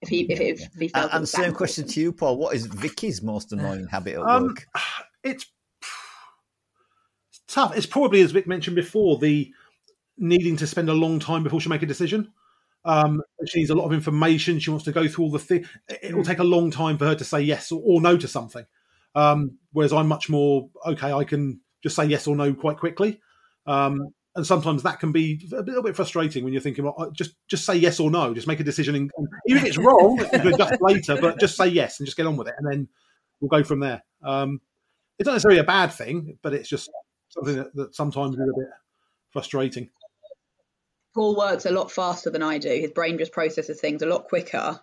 If 0.00 0.08
he, 0.08 0.20
if, 0.22 0.40
if 0.40 0.72
he 0.78 0.88
felt 0.88 1.04
And, 1.04 1.10
it 1.10 1.14
and 1.14 1.20
was 1.22 1.32
that 1.32 1.42
same 1.44 1.52
question 1.54 1.86
to 1.88 2.00
you, 2.00 2.12
Paul. 2.12 2.36
What 2.36 2.54
is 2.54 2.66
Vicky's 2.66 3.22
most 3.22 3.52
annoying 3.52 3.86
habit 3.86 4.14
at 4.14 4.20
Um, 4.22 4.44
work? 4.48 4.66
it's 5.22 5.46
it's 7.30 7.40
tough. 7.48 7.76
It's 7.76 7.86
probably, 7.86 8.20
as 8.20 8.32
Vic 8.32 8.46
mentioned 8.46 8.76
before, 8.76 9.18
the 9.18 9.52
needing 10.18 10.56
to 10.58 10.66
spend 10.66 10.88
a 10.88 10.94
long 10.94 11.18
time 11.18 11.42
before 11.42 11.60
she 11.60 11.68
make 11.68 11.82
a 11.82 11.86
decision. 11.86 12.32
Um, 12.84 13.22
she 13.46 13.60
needs 13.60 13.70
a 13.70 13.74
lot 13.74 13.86
of 13.86 13.92
information. 13.92 14.58
She 14.58 14.70
wants 14.70 14.84
to 14.84 14.92
go 14.92 15.08
through 15.08 15.24
all 15.24 15.30
the 15.30 15.38
things. 15.38 15.66
It 15.88 16.14
will 16.14 16.24
take 16.24 16.38
a 16.38 16.44
long 16.44 16.70
time 16.70 16.98
for 16.98 17.06
her 17.06 17.14
to 17.14 17.24
say 17.24 17.40
yes 17.40 17.72
or, 17.72 17.80
or 17.84 18.00
no 18.00 18.16
to 18.16 18.28
something. 18.28 18.66
Um, 19.14 19.58
whereas 19.72 19.92
I'm 19.92 20.06
much 20.08 20.28
more 20.28 20.68
okay. 20.86 21.12
I 21.12 21.24
can 21.24 21.60
just 21.82 21.96
say 21.96 22.04
yes 22.04 22.26
or 22.26 22.36
no 22.36 22.52
quite 22.52 22.76
quickly. 22.76 23.20
Um, 23.66 24.08
and 24.36 24.46
sometimes 24.46 24.82
that 24.82 24.98
can 24.98 25.12
be 25.12 25.48
a 25.52 25.62
little 25.62 25.82
bit 25.82 25.94
frustrating 25.94 26.42
when 26.42 26.52
you're 26.52 26.62
thinking, 26.62 26.84
well, 26.84 27.10
just 27.12 27.36
just 27.48 27.64
say 27.64 27.76
yes 27.76 28.00
or 28.00 28.10
no, 28.10 28.34
just 28.34 28.48
make 28.48 28.60
a 28.60 28.64
decision. 28.64 28.94
And, 28.96 29.10
and 29.16 29.28
even 29.46 29.62
if 29.62 29.68
it's 29.68 29.78
wrong, 29.78 30.18
you 30.18 30.26
can 30.26 30.48
adjust 30.48 30.74
later, 30.80 31.16
but 31.20 31.38
just 31.38 31.56
say 31.56 31.68
yes 31.68 32.00
and 32.00 32.06
just 32.06 32.16
get 32.16 32.26
on 32.26 32.36
with 32.36 32.48
it, 32.48 32.54
and 32.58 32.70
then 32.70 32.88
we'll 33.40 33.48
go 33.48 33.62
from 33.62 33.80
there. 33.80 34.02
Um, 34.22 34.60
it's 35.18 35.26
not 35.26 35.34
necessarily 35.34 35.60
a 35.60 35.64
bad 35.64 35.92
thing, 35.92 36.38
but 36.42 36.52
it's 36.52 36.68
just 36.68 36.90
something 37.28 37.54
that, 37.56 37.74
that 37.74 37.94
sometimes 37.94 38.34
is 38.34 38.40
a 38.40 38.58
bit 38.58 38.68
frustrating. 39.30 39.90
Paul 41.14 41.36
works 41.36 41.64
a 41.64 41.70
lot 41.70 41.92
faster 41.92 42.30
than 42.30 42.42
I 42.42 42.58
do. 42.58 42.68
His 42.68 42.90
brain 42.90 43.18
just 43.18 43.30
processes 43.30 43.80
things 43.80 44.02
a 44.02 44.06
lot 44.06 44.24
quicker. 44.24 44.80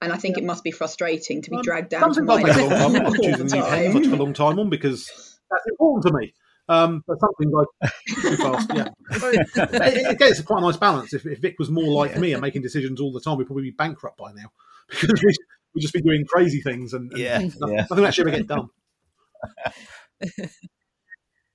And 0.00 0.12
I 0.12 0.16
think 0.16 0.38
it 0.38 0.44
must 0.44 0.64
be 0.64 0.70
frustrating 0.70 1.42
to 1.42 1.50
be 1.50 1.60
dragged 1.62 1.90
down 1.90 2.08
to 2.08 2.14
Something 2.14 2.24
my 2.24 2.42
does 2.42 2.56
take 2.56 2.70
a. 2.70 2.74
I'm 2.74 2.92
not 2.92 3.14
choosing 3.14 3.46
new 3.46 4.02
took 4.02 4.12
a 4.14 4.16
long 4.16 4.32
time 4.32 4.58
on 4.58 4.70
because 4.70 5.38
that's 5.50 5.66
important 5.68 6.06
to 6.06 6.18
me. 6.18 6.32
Um, 6.72 7.02
but 7.06 7.18
something 7.20 7.50
like 7.50 7.66
too 8.08 8.36
fast, 8.36 8.70
yeah. 8.74 8.88
It- 9.10 10.10
Again, 10.10 10.28
it's 10.30 10.38
a 10.40 10.42
quite 10.42 10.58
a 10.62 10.66
nice 10.66 10.76
balance. 10.76 11.12
If, 11.12 11.26
if 11.26 11.38
Vic 11.40 11.56
was 11.58 11.70
more 11.70 11.84
like 12.04 12.16
me 12.18 12.32
and 12.32 12.40
making 12.40 12.62
decisions 12.62 13.00
all 13.00 13.12
the 13.12 13.20
time, 13.20 13.36
we'd 13.36 13.46
probably 13.46 13.64
be 13.64 13.70
bankrupt 13.72 14.16
by 14.18 14.32
now 14.32 14.50
because 14.88 15.22
we, 15.22 15.32
we'd 15.74 15.82
just 15.82 15.94
be 15.94 16.00
doing 16.00 16.24
crazy 16.26 16.60
things 16.60 16.92
and, 16.94 17.10
and 17.12 17.20
Yeah, 17.20 17.38
nothing, 17.38 17.52
yeah. 17.68 17.76
nothing 17.82 17.96
would 17.98 18.06
actually 18.06 18.30
ever 18.32 18.38
get 18.38 18.46
done. 18.46 18.68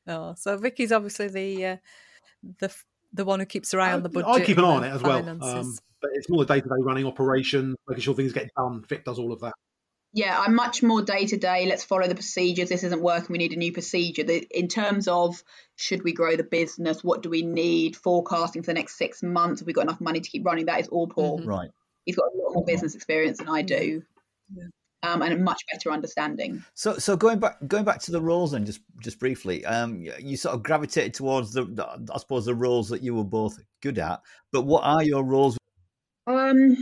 Oh, 0.07 0.36
so 0.38 0.57
Vicky's 0.57 0.91
obviously 0.91 1.27
the 1.27 1.65
uh, 1.65 1.77
the 2.59 2.74
the 3.13 3.25
one 3.25 3.39
who 3.39 3.45
keeps 3.45 3.71
her 3.74 3.79
eye 3.81 3.91
on 3.93 4.03
the 4.03 4.09
budget. 4.09 4.29
I 4.29 4.45
keep 4.45 4.57
an 4.57 4.63
eye 4.63 4.67
on 4.67 4.83
it 4.83 4.89
as 4.89 5.01
the 5.01 5.07
well. 5.07 5.29
Um, 5.29 5.77
but 6.01 6.12
it's 6.13 6.29
more 6.29 6.45
the 6.45 6.53
day 6.53 6.62
to 6.62 6.67
day 6.67 6.75
running 6.79 7.05
operation, 7.05 7.75
making 7.88 8.03
sure 8.03 8.13
things 8.15 8.31
get 8.33 8.50
done. 8.55 8.83
Vic 8.88 9.03
does 9.03 9.19
all 9.19 9.33
of 9.33 9.41
that. 9.41 9.53
Yeah, 10.13 10.39
I'm 10.39 10.55
much 10.55 10.81
more 10.81 11.01
day 11.01 11.25
to 11.27 11.37
day. 11.37 11.65
Let's 11.67 11.83
follow 11.83 12.07
the 12.07 12.15
procedures. 12.15 12.69
This 12.69 12.83
isn't 12.83 13.01
working. 13.01 13.27
We 13.29 13.37
need 13.37 13.53
a 13.53 13.57
new 13.57 13.71
procedure. 13.73 14.23
In 14.51 14.67
terms 14.67 15.07
of 15.07 15.43
should 15.75 16.03
we 16.03 16.13
grow 16.13 16.35
the 16.35 16.43
business? 16.43 17.03
What 17.03 17.21
do 17.21 17.29
we 17.29 17.41
need? 17.43 17.95
Forecasting 17.95 18.63
for 18.63 18.67
the 18.67 18.73
next 18.75 18.97
six 18.97 19.21
months. 19.21 19.59
Have 19.59 19.67
we 19.67 19.73
got 19.73 19.81
enough 19.83 20.01
money 20.01 20.19
to 20.21 20.29
keep 20.29 20.45
running? 20.45 20.65
That 20.65 20.79
is 20.79 20.87
all 20.87 21.07
Paul. 21.07 21.39
Mhm. 21.41 21.45
Right. 21.47 21.69
He's 22.05 22.15
got 22.15 22.25
a 22.33 22.37
lot 22.41 22.53
more 22.53 22.65
business 22.65 22.95
experience 22.95 23.39
than 23.39 23.49
I 23.49 23.61
do, 23.61 24.01
Yeah. 24.55 24.63
um, 25.03 25.21
and 25.21 25.33
a 25.33 25.37
much 25.37 25.61
better 25.71 25.91
understanding. 25.91 26.63
So, 26.73 26.97
so 26.97 27.17
going 27.17 27.39
back, 27.39 27.57
going 27.67 27.83
back 27.83 27.99
to 28.03 28.11
the 28.11 28.21
roles, 28.21 28.53
then 28.53 28.65
just 28.65 28.79
just 29.01 29.19
briefly, 29.19 29.65
um, 29.65 30.01
you- 30.01 30.13
you 30.19 30.37
sort 30.37 30.55
of 30.55 30.63
gravitated 30.63 31.13
towards 31.15 31.51
the, 31.51 31.65
the, 31.65 31.85
I 32.13 32.17
suppose, 32.17 32.45
the 32.45 32.55
roles 32.55 32.87
that 32.89 33.03
you 33.03 33.13
were 33.13 33.25
both 33.25 33.59
good 33.81 33.99
at. 33.99 34.21
But 34.53 34.61
what 34.61 34.83
are 34.85 35.03
your 35.03 35.23
roles? 35.23 35.57
Um, 36.25 36.77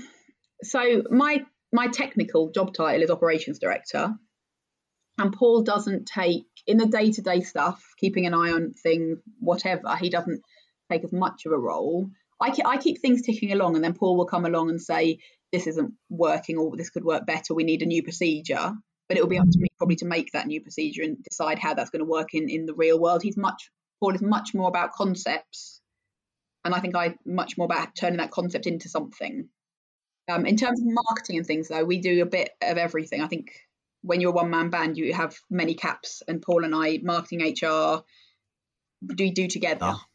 so 0.61 1.03
my 1.09 1.43
my 1.75 1.87
technical 1.87 2.49
job 2.51 2.73
title 2.73 3.03
is 3.03 3.11
operations 3.11 3.59
director, 3.59 4.15
and 5.17 5.33
Paul 5.33 5.61
doesn't 5.61 6.05
take 6.05 6.45
in 6.65 6.77
the 6.77 6.87
day 6.87 7.11
to 7.11 7.21
day 7.21 7.41
stuff, 7.41 7.83
keeping 7.99 8.25
an 8.25 8.33
eye 8.33 8.51
on 8.51 8.73
things, 8.73 9.19
whatever. 9.39 9.95
He 9.95 10.09
doesn't 10.09 10.41
take 10.91 11.03
as 11.03 11.13
much 11.13 11.45
of 11.45 11.51
a 11.51 11.57
role. 11.57 12.09
I 12.41 12.53
I 12.65 12.77
keep 12.77 12.99
things 12.99 13.21
ticking 13.21 13.51
along, 13.51 13.75
and 13.75 13.83
then 13.83 13.93
Paul 13.93 14.17
will 14.17 14.25
come 14.25 14.45
along 14.45 14.69
and 14.69 14.81
say, 14.81 15.19
"This 15.51 15.67
isn't 15.67 15.93
working, 16.09 16.57
or 16.57 16.75
this 16.75 16.89
could 16.89 17.05
work 17.05 17.25
better. 17.25 17.53
We 17.53 17.63
need 17.63 17.81
a 17.81 17.85
new 17.85 18.03
procedure." 18.03 18.73
But 19.07 19.17
it 19.17 19.21
will 19.21 19.29
be 19.29 19.37
up 19.37 19.49
to 19.51 19.59
me 19.59 19.67
probably 19.77 19.97
to 19.97 20.05
make 20.05 20.31
that 20.31 20.47
new 20.47 20.61
procedure 20.61 21.03
and 21.03 21.23
decide 21.23 21.59
how 21.59 21.75
that's 21.75 21.91
going 21.91 22.03
to 22.03 22.09
work 22.09 22.33
in 22.33 22.49
in 22.49 22.65
the 22.65 22.73
real 22.73 22.99
world. 22.99 23.21
He's 23.21 23.37
much 23.37 23.69
Paul 23.99 24.15
is 24.15 24.21
much 24.21 24.53
more 24.53 24.67
about 24.67 24.93
concepts, 24.93 25.81
and 26.63 26.73
I 26.73 26.79
think 26.79 26.95
I 26.95 27.15
much 27.25 27.57
more 27.57 27.65
about 27.65 27.95
turning 27.95 28.17
that 28.17 28.31
concept 28.31 28.65
into 28.65 28.89
something. 28.89 29.49
Um, 30.27 30.45
in 30.45 30.57
terms 30.57 30.79
of 30.79 30.87
marketing 30.87 31.37
and 31.37 31.45
things, 31.45 31.67
though, 31.67 31.83
we 31.83 31.99
do 31.99 32.21
a 32.21 32.25
bit 32.25 32.51
of 32.61 32.77
everything. 32.77 33.21
I 33.21 33.27
think 33.27 33.51
when 34.01 34.21
you're 34.21 34.31
a 34.31 34.35
one 34.35 34.49
man 34.49 34.69
band, 34.69 34.97
you 34.97 35.13
have 35.13 35.35
many 35.49 35.73
caps, 35.73 36.23
and 36.27 36.41
Paul 36.41 36.63
and 36.63 36.75
I, 36.75 36.99
marketing, 37.03 37.41
HR, 37.41 38.03
do 39.15 39.31
do 39.31 39.47
together. 39.47 39.85
Ah. 39.85 40.05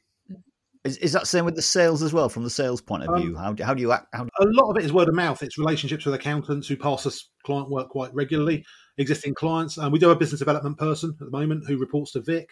Is, 0.84 0.96
is 0.96 1.12
that 1.12 1.26
same 1.26 1.44
with 1.44 1.56
the 1.56 1.62
sales 1.62 2.02
as 2.02 2.12
well? 2.12 2.30
From 2.30 2.42
the 2.42 2.50
sales 2.50 2.80
point 2.80 3.02
of 3.02 3.10
Um, 3.10 3.20
view, 3.20 3.36
how 3.36 3.52
do, 3.52 3.62
how 3.62 3.74
do 3.74 3.82
you 3.82 3.92
act? 3.92 4.06
How, 4.14 4.24
A 4.24 4.44
lot 4.46 4.70
of 4.70 4.78
it 4.78 4.84
is 4.84 4.92
word 4.92 5.08
of 5.08 5.14
mouth. 5.14 5.42
It's 5.42 5.58
relationships 5.58 6.06
with 6.06 6.14
accountants 6.14 6.66
who 6.66 6.76
pass 6.76 7.04
us 7.04 7.28
client 7.44 7.68
work 7.68 7.90
quite 7.90 8.14
regularly, 8.14 8.64
existing 8.96 9.34
clients. 9.34 9.76
Um, 9.76 9.92
we 9.92 9.98
do 9.98 10.08
have 10.08 10.16
a 10.16 10.18
business 10.18 10.38
development 10.38 10.78
person 10.78 11.10
at 11.10 11.26
the 11.26 11.30
moment 11.30 11.66
who 11.66 11.76
reports 11.76 12.12
to 12.12 12.20
Vic, 12.20 12.48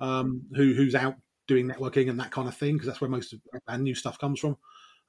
um, 0.00 0.42
who 0.54 0.74
who's 0.74 0.94
out 0.94 1.14
doing 1.48 1.66
networking 1.66 2.10
and 2.10 2.20
that 2.20 2.30
kind 2.30 2.46
of 2.46 2.56
thing 2.56 2.74
because 2.74 2.86
that's 2.86 3.00
where 3.00 3.10
most 3.10 3.32
of 3.32 3.40
our 3.66 3.78
new 3.78 3.94
stuff 3.94 4.18
comes 4.18 4.38
from. 4.38 4.56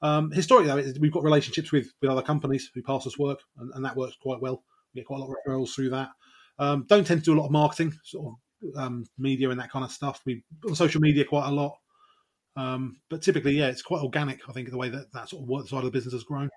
Um, 0.03 0.29
historically, 0.31 0.67
though, 0.83 0.93
we've 1.00 1.12
got 1.12 1.24
relationships 1.24 1.72
with, 1.72 1.88
with 2.01 2.12
other 2.12 2.22
companies 2.22 2.69
who 2.75 2.83
pass 2.83 3.07
us 3.07 3.17
work, 3.17 3.39
and, 3.57 3.72
and 3.74 3.83
that 3.86 3.95
works 3.95 4.15
quite 4.22 4.41
well. 4.41 4.62
We 4.93 5.00
get 5.01 5.07
quite 5.07 5.17
a 5.17 5.24
lot 5.24 5.29
of 5.31 5.36
referrals 5.48 5.69
through 5.74 5.89
that. 5.91 6.10
Um, 6.60 6.86
don't 6.88 7.07
tend 7.07 7.22
to 7.22 7.25
do 7.25 7.33
a 7.33 7.39
lot 7.39 7.45
of 7.48 7.51
marketing, 7.51 7.93
sort 8.03 8.27
of 8.27 8.77
um, 8.77 9.05
media 9.17 9.50
and 9.50 9.60
that 9.60 9.72
kind 9.72 9.83
of 9.86 9.91
stuff. 9.91 10.22
We 10.25 10.43
on 10.67 10.75
social 10.75 11.01
media 11.01 11.25
quite 11.25 11.48
a 11.48 11.51
lot, 11.51 11.77
um, 12.57 12.98
but 13.10 13.22
typically, 13.24 13.53
yeah, 13.57 13.67
it's 13.69 13.81
quite 13.81 14.03
organic. 14.03 14.41
I 14.48 14.51
think 14.51 14.69
the 14.69 14.77
way 14.77 14.89
that 14.89 15.12
that 15.13 15.29
sort 15.29 15.43
of 15.43 15.48
work 15.50 15.67
side 15.67 15.79
of 15.79 15.86
the 15.86 15.91
business 15.91 16.13
has 16.13 16.24
grown. 16.24 16.50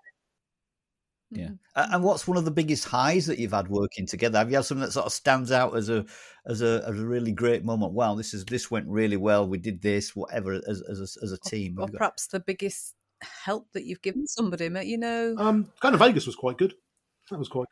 yeah. 1.31 1.51
A- 1.77 1.89
And 1.95 2.05
what's 2.05 2.27
one 2.29 2.37
of 2.37 2.45
the 2.45 2.51
biggest 2.51 2.85
highs 2.85 3.27
that 3.27 3.39
you've 3.39 3.53
had 3.53 3.69
working 3.69 4.07
together? 4.07 4.39
Have 4.39 4.51
you 4.51 4.57
had 4.57 4.65
something 4.65 4.85
that 4.85 4.93
sort 4.93 5.07
of 5.07 5.13
stands 5.13 5.51
out 5.53 5.77
as 5.77 5.89
a 5.89 6.05
as 6.47 6.63
a 6.63 6.83
as 6.87 6.99
a 6.99 7.07
really 7.07 7.33
great 7.33 7.65
moment? 7.65 7.93
Wow, 7.93 8.17
this 8.17 8.35
is 8.35 8.45
this 8.45 8.71
went 8.71 8.89
really 8.89 9.17
well. 9.17 9.49
We 9.49 9.59
did 9.59 9.81
this, 9.83 10.15
whatever, 10.15 10.53
as 10.55 10.83
as 10.91 10.99
a, 11.01 11.25
as 11.25 11.33
a 11.33 11.39
team. 11.49 11.79
or 11.79 11.83
Have 11.83 11.89
you 11.91 11.93
got- 11.95 11.99
perhaps 11.99 12.27
the 12.27 12.41
biggest 12.41 12.96
help 13.45 13.67
that 13.73 13.85
you've 13.85 14.03
given 14.03 14.27
somebody, 14.27 14.69
ma- 14.69 14.81
you 14.81 14.99
know. 14.99 15.35
Um, 15.39 15.71
going 15.81 15.93
to 15.93 15.99
Vegas 15.99 16.27
was 16.27 16.37
quite 16.37 16.59
good. 16.59 16.75
That 17.31 17.39
was 17.39 17.49
quite. 17.49 17.67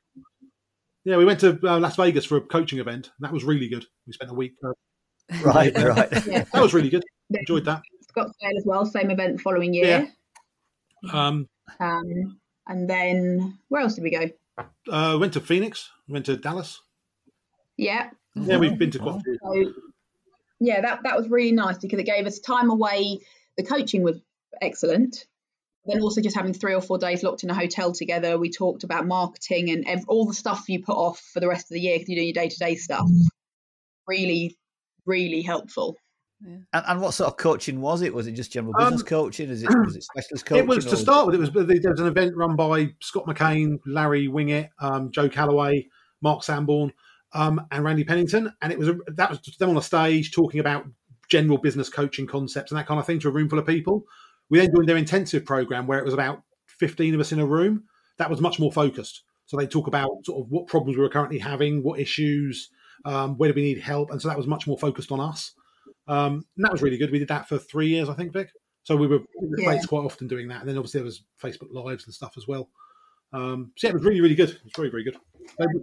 Yeah, 1.05 1.17
we 1.19 1.25
went 1.25 1.41
to 1.41 1.59
uh, 1.63 1.79
Las 1.79 1.97
Vegas 1.97 2.25
for 2.25 2.37
a 2.39 2.41
coaching 2.41 2.79
event. 2.79 3.11
And 3.19 3.25
that 3.25 3.33
was 3.33 3.45
really 3.45 3.69
good. 3.69 3.85
We 4.07 4.13
spent 4.15 4.31
a 4.31 4.35
week. 4.35 4.55
Uh, 4.65 4.73
right, 5.45 5.73
right. 5.79 6.27
Yeah. 6.27 6.45
that 6.53 6.63
was 6.63 6.73
really 6.75 6.91
good. 6.91 7.05
Enjoyed 7.33 7.65
that. 7.67 7.83
Scottsdale 8.15 8.57
as 8.57 8.65
well, 8.65 8.87
same 8.87 9.11
event 9.11 9.37
the 9.39 9.43
following 9.43 9.75
year. 9.75 10.11
Um, 11.13 11.49
Um, 11.81 12.39
and 12.67 12.89
then 12.89 13.59
where 13.69 13.83
else 13.83 13.95
did 13.97 14.05
we 14.05 14.11
go? 14.11 14.31
uh, 14.91 15.19
went 15.19 15.33
to 15.35 15.41
Phoenix. 15.41 15.91
Went 16.09 16.27
to 16.27 16.37
Dallas. 16.37 16.81
Yeah, 17.77 18.11
Yeah, 18.37 18.59
we've 18.59 18.79
been 18.79 18.91
to 18.93 18.99
quite 19.01 19.17
a 19.17 19.21
few. 19.21 19.39
So 19.43 19.73
yeah, 20.61 20.81
that 20.81 21.03
that 21.03 21.17
was 21.17 21.29
really 21.29 21.53
nice 21.53 21.77
because 21.79 21.99
it 21.99 22.05
gave 22.05 22.25
us 22.27 22.39
time 22.39 22.71
away. 22.71 23.19
The 23.57 23.65
coaching 23.65 24.03
was 24.03 24.21
excellent. 24.63 25.27
Then 25.87 26.01
also 26.01 26.23
just 26.23 26.35
having 26.37 26.55
three 26.55 26.75
or 26.75 26.81
four 26.81 26.97
days 26.97 27.23
locked 27.23 27.45
in 27.45 27.51
a 27.51 27.55
hotel 27.55 27.93
together, 27.93 28.39
we 28.39 28.51
talked 28.51 28.85
about 28.85 29.07
marketing 29.07 29.71
and 29.71 29.87
ev- 29.87 30.05
all 30.09 30.25
the 30.25 30.33
stuff 30.35 30.65
you 30.69 30.83
put 30.83 30.97
off 30.97 31.21
for 31.33 31.41
the 31.41 31.49
rest 31.49 31.67
of 31.67 31.75
the 31.75 31.81
year 31.81 31.97
because 31.97 32.09
you're 32.09 32.17
doing 32.17 32.29
your 32.29 32.43
day 32.43 32.49
to 32.49 32.59
day 32.59 32.75
stuff. 32.75 33.07
Really, 34.07 34.57
really 35.05 35.43
helpful. 35.43 35.97
And, 36.43 36.65
and 36.73 37.01
what 37.01 37.15
sort 37.15 37.31
of 37.31 37.37
coaching 37.37 37.81
was 37.81 38.03
it? 38.03 38.13
Was 38.13 38.27
it 38.27 38.33
just 38.33 38.53
general 38.53 38.75
Um, 38.79 38.85
business 38.85 39.03
coaching? 39.03 39.49
Is 39.49 39.63
it 39.63 39.69
was 39.85 39.97
it 39.97 40.05
specialist 40.05 40.47
coaching? 40.47 40.65
It 40.65 40.69
was 40.69 40.85
to 40.87 40.97
start 40.97 41.27
with. 41.27 41.35
It 41.35 41.39
was 41.39 41.51
there 41.53 41.91
was 41.91 42.01
an 42.01 42.07
event 42.07 42.37
run 42.37 42.57
by 42.57 42.95
Scott 43.01 43.25
McKain, 43.27 43.79
Larry 43.87 44.29
Winget, 44.29 44.69
um, 44.79 45.11
Joe 45.11 45.29
Calloway, 45.29 45.87
Mark 46.21 46.45
Sanborn, 46.45 46.93
um, 47.33 47.67
and 47.71 47.85
Randy 47.85 48.05
Pennington, 48.05 48.53
and 48.63 48.73
it 48.73 48.79
was 48.79 48.89
a, 48.89 48.97
that 49.09 49.31
was 49.31 49.41
them 49.59 49.71
on 49.71 49.77
a 49.77 49.83
stage 49.83 50.33
talking 50.33 50.61
about 50.61 50.87
general 51.29 51.59
business 51.59 51.89
coaching 51.89 52.27
concepts 52.27 52.71
and 52.71 52.79
that 52.79 52.87
kind 52.87 53.01
of 53.01 53.07
thing 53.07 53.19
to 53.21 53.29
a 53.29 53.31
room 53.31 53.49
full 53.49 53.59
of 53.59 53.67
people. 53.67 54.05
We 54.51 54.59
then 54.59 54.71
joined 54.75 54.89
their 54.89 54.97
intensive 54.97 55.45
program 55.45 55.87
where 55.87 55.99
it 55.99 56.05
was 56.05 56.15
about 56.15 56.43
fifteen 56.67 57.15
of 57.15 57.21
us 57.21 57.33
in 57.33 57.41
a 57.41 57.47
room. 57.47 57.85
That 58.19 58.31
was 58.31 58.41
much 58.41 58.59
more 58.59 58.73
focused. 58.73 59.23
So 59.47 59.57
they 59.57 59.67
talk 59.67 59.87
about 59.87 60.09
sort 60.25 60.45
of 60.45 60.51
what 60.51 60.67
problems 60.67 60.97
we 60.97 61.03
were 61.03 61.09
currently 61.09 61.39
having, 61.39 61.83
what 61.83 62.01
issues, 62.01 62.71
um, 63.05 63.37
where 63.37 63.51
do 63.51 63.55
we 63.55 63.63
need 63.63 63.81
help, 63.81 64.11
and 64.11 64.21
so 64.21 64.29
that 64.29 64.37
was 64.37 64.47
much 64.47 64.67
more 64.67 64.79
focused 64.79 65.13
on 65.13 65.21
us. 65.21 65.53
Um, 66.07 66.45
and 66.57 66.65
that 66.65 66.73
was 66.73 66.83
really 66.83 66.99
good. 66.99 67.11
We 67.11 67.19
did 67.19 67.29
that 67.29 67.49
for 67.49 67.59
three 67.59 67.89
years, 67.89 68.09
I 68.09 68.15
think, 68.15 68.33
Vic. 68.33 68.51
So 68.83 68.97
we 68.97 69.07
were 69.07 69.17
in 69.17 69.51
the 69.51 69.63
Yeah. 69.63 69.81
Quite 69.87 70.05
often 70.05 70.29
doing 70.29 70.49
that. 70.49 70.61
And 70.61 70.69
then 70.69 70.77
obviously 70.77 70.99
there 70.99 71.07
was 71.07 71.25
Facebook 71.43 71.73
Lives 71.73 72.05
and 72.05 72.13
stuff 72.13 72.35
as 72.37 72.47
well. 72.47 72.69
Um, 73.33 73.73
so 73.77 73.87
yeah, 73.87 73.93
it 73.93 73.95
was 73.95 74.05
really, 74.05 74.21
really 74.21 74.35
good. 74.35 74.51
It 74.51 74.63
was 74.63 74.73
very, 74.77 74.91
very 74.91 75.05
good. 75.05 75.17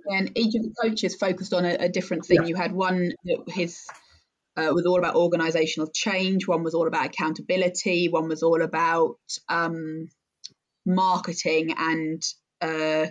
And 0.08 0.32
each 0.38 0.54
of 0.56 0.62
the 0.62 0.74
coaches 0.82 1.15
focused 1.15 1.54
on 1.54 1.65
a, 1.65 1.74
a 1.80 1.89
different 1.89 2.26
thing. 2.26 2.43
Yeah. 2.43 2.50
You 2.50 2.56
had 2.56 2.71
one 2.71 3.12
that 3.26 3.43
his 3.47 3.84
uh, 4.62 4.74
was 4.74 4.86
all 4.86 5.00
about 5.00 5.15
organizational 5.15 5.89
change. 5.93 6.47
One 6.47 6.63
was 6.63 6.74
all 6.74 6.88
about 6.88 7.06
accountability. 7.06 8.10
One 8.10 8.28
was 8.28 8.43
all 8.43 8.62
about 8.62 9.17
um, 9.50 10.10
marketing 10.86 11.74
and 11.78 12.24
uh, 12.62 13.08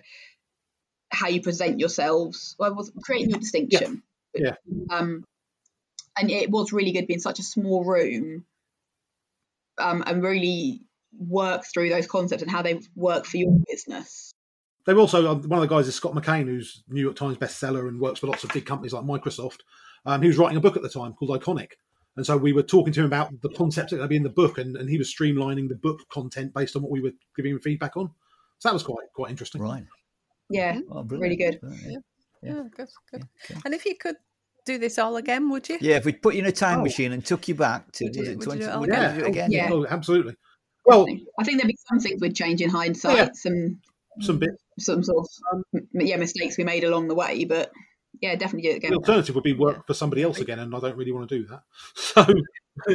how 1.10 1.28
you 1.28 1.42
present 1.42 1.80
yourselves. 1.80 2.54
Well, 2.58 2.70
it 2.70 2.76
was 2.76 2.92
creating 3.02 3.30
your 3.30 3.40
distinction. 3.40 4.02
Yeah. 4.34 4.54
Um, 4.90 5.24
and 6.18 6.30
it 6.30 6.50
was 6.50 6.72
really 6.72 6.92
good 6.92 7.06
being 7.06 7.20
such 7.20 7.38
a 7.38 7.44
small 7.44 7.84
room 7.84 8.44
um, 9.78 10.04
and 10.06 10.22
really 10.22 10.82
work 11.18 11.64
through 11.72 11.88
those 11.88 12.06
concepts 12.06 12.42
and 12.42 12.50
how 12.50 12.62
they 12.62 12.80
work 12.94 13.26
for 13.26 13.38
your 13.38 13.56
business. 13.68 14.32
They 14.86 14.94
were 14.94 15.00
also 15.00 15.30
um, 15.30 15.42
one 15.42 15.62
of 15.62 15.68
the 15.68 15.74
guys 15.74 15.88
is 15.88 15.94
Scott 15.94 16.14
McKain, 16.14 16.46
who's 16.46 16.82
New 16.88 17.02
York 17.02 17.16
Times 17.16 17.36
bestseller 17.36 17.88
and 17.88 18.00
works 18.00 18.20
for 18.20 18.26
lots 18.26 18.44
of 18.44 18.52
big 18.52 18.66
companies 18.66 18.92
like 18.92 19.04
Microsoft. 19.04 19.60
Um, 20.06 20.22
he 20.22 20.28
was 20.28 20.38
writing 20.38 20.56
a 20.56 20.60
book 20.60 20.76
at 20.76 20.82
the 20.82 20.88
time 20.88 21.12
called 21.14 21.30
Iconic, 21.40 21.72
and 22.16 22.24
so 22.24 22.36
we 22.36 22.52
were 22.52 22.62
talking 22.62 22.92
to 22.94 23.00
him 23.00 23.06
about 23.06 23.30
the 23.42 23.50
concepts 23.50 23.92
that 23.92 24.00
would 24.00 24.08
be 24.08 24.16
in 24.16 24.22
the 24.22 24.28
book, 24.30 24.58
and, 24.58 24.76
and 24.76 24.88
he 24.88 24.98
was 24.98 25.14
streamlining 25.14 25.68
the 25.68 25.74
book 25.76 26.00
content 26.12 26.52
based 26.54 26.76
on 26.76 26.82
what 26.82 26.90
we 26.90 27.00
were 27.00 27.12
giving 27.36 27.52
him 27.52 27.60
feedback 27.60 27.96
on. 27.96 28.10
So 28.58 28.68
that 28.68 28.72
was 28.72 28.82
quite 28.82 29.06
quite 29.14 29.30
interesting. 29.30 29.62
Right. 29.62 29.84
Yeah. 30.50 30.80
Oh, 30.90 31.02
Really 31.04 31.36
good. 31.36 31.60
Brilliant. 31.60 32.04
Yeah, 32.42 32.62
good, 32.76 32.88
good. 33.12 33.22
Yeah, 33.22 33.56
okay. 33.56 33.60
And 33.64 33.74
if 33.74 33.84
you 33.84 33.94
could 33.96 34.16
do 34.66 34.78
this 34.78 34.98
all 34.98 35.16
again, 35.16 35.48
would 35.50 35.68
you? 35.68 35.78
Yeah, 35.80 35.96
if 35.96 36.04
we 36.04 36.12
put 36.12 36.34
you 36.34 36.40
in 36.40 36.46
a 36.46 36.52
time 36.52 36.80
Oh. 36.80 36.82
machine 36.82 37.12
and 37.12 37.24
took 37.24 37.46
you 37.48 37.54
back 37.54 37.92
to 37.92 38.04
Would 38.04 38.16
you- 38.16 38.20
was 38.22 38.28
it 38.30 38.36
would 38.38 38.40
you 38.40 38.44
20, 38.46 38.60
do 38.60 38.66
it 38.70 38.80
would 38.80 38.88
you 38.88 38.94
again? 38.94 39.18
do 39.18 39.24
it 39.24 39.28
again? 39.28 39.52
Yeah. 39.52 39.68
Oh, 39.72 39.86
absolutely. 39.86 40.34
Well, 40.86 41.06
I 41.38 41.44
think 41.44 41.58
there'd 41.58 41.68
be 41.68 41.78
some 41.88 42.00
things 42.00 42.20
we'd 42.20 42.34
change 42.34 42.60
in 42.62 42.70
hindsight, 42.70 43.16
Yeah. 43.16 43.28
some 43.34 43.80
some 44.22 44.38
bit. 44.38 44.50
some 44.78 45.02
sort 45.04 45.26
of 45.52 45.62
m- 45.74 45.86
yeah 45.94 46.16
mistakes 46.16 46.58
we 46.58 46.64
made 46.64 46.84
along 46.84 47.08
the 47.08 47.14
way, 47.14 47.44
but 47.44 47.70
yeah, 48.20 48.34
definitely 48.36 48.68
do 48.68 48.76
it 48.76 48.80
The 48.80 48.86
again. 48.88 48.94
alternative 48.94 49.34
would 49.34 49.44
be 49.44 49.52
work 49.52 49.86
for 49.86 49.94
somebody 49.94 50.22
else 50.22 50.38
again, 50.40 50.58
and 50.58 50.74
I 50.74 50.80
don't 50.80 50.96
really 50.96 51.12
want 51.12 51.28
to 51.28 51.38
do 51.38 51.46
that. 51.48 51.62
So 51.94 52.24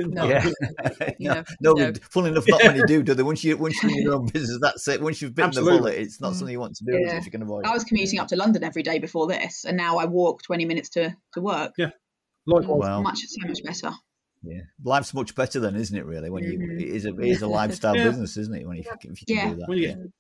No. 0.08 0.28
Yeah. 0.28 0.50
No, 1.20 1.44
no, 1.62 1.74
no, 1.74 1.90
no. 1.90 1.94
funnily 2.12 2.32
enough, 2.32 2.46
not 2.48 2.64
many 2.64 2.82
do, 2.88 3.04
do 3.04 3.14
they? 3.14 3.24
Once 3.24 3.44
you 3.44 3.56
once 3.58 3.82
you're 3.84 3.92
in 3.92 4.02
your 4.04 4.16
own 4.16 4.26
business, 4.28 4.58
that's 4.62 4.88
it. 4.88 5.02
Once 5.02 5.22
you've 5.22 5.36
bitten 5.36 5.52
the 5.52 5.60
Absolutely. 5.60 5.80
bullet, 5.80 5.96
it's 5.96 6.20
not 6.22 6.32
Mm. 6.32 6.36
something 6.36 6.52
you 6.54 6.60
want 6.60 6.76
to 6.78 6.86
do 6.86 6.98
Yeah. 6.98 7.18
if 7.18 7.26
you 7.26 7.32
can 7.32 7.42
avoid 7.44 7.66
I 7.66 7.72
was 7.74 7.84
commuting 7.84 8.20
up 8.20 8.28
to 8.30 8.36
London 8.36 8.64
every 8.64 8.84
day 8.84 9.00
before 9.00 9.28
this, 9.28 9.64
and 9.66 9.78
now 9.78 9.98
I 9.98 10.06
walk 10.06 10.42
20 10.44 10.66
minutes 10.66 10.90
to, 10.92 11.16
to 11.34 11.42
work. 11.42 11.74
likewise, 12.48 12.80
Wow. 12.80 13.02
Much 13.02 13.20
so 13.20 13.48
much 13.48 13.64
better. 13.64 13.92
Yeah, 14.44 14.62
life's 14.84 15.14
much 15.14 15.34
better 15.36 15.60
then, 15.60 15.76
isn't 15.76 15.98
it? 15.98 16.06
Really, 16.06 16.30
when 16.30 16.44
you 16.44 16.58
Mhm. 16.60 16.82
it 16.82 16.88
is 16.90 17.06
a 17.06 17.10
it 17.16 17.28
is 17.28 17.42
a 17.42 17.48
lifestyle 17.48 17.96
Yeah. 17.96 18.06
business, 18.06 18.38
isn't 18.38 18.56
it? 18.56 18.68
When 18.68 18.78
you, 18.78 18.84
if 18.84 19.22
you 19.22 19.26
can 19.28 19.36
Yeah. 19.36 19.50
do 19.50 19.56
that. 19.58 19.68
When 19.70 19.78
you 19.78 20.12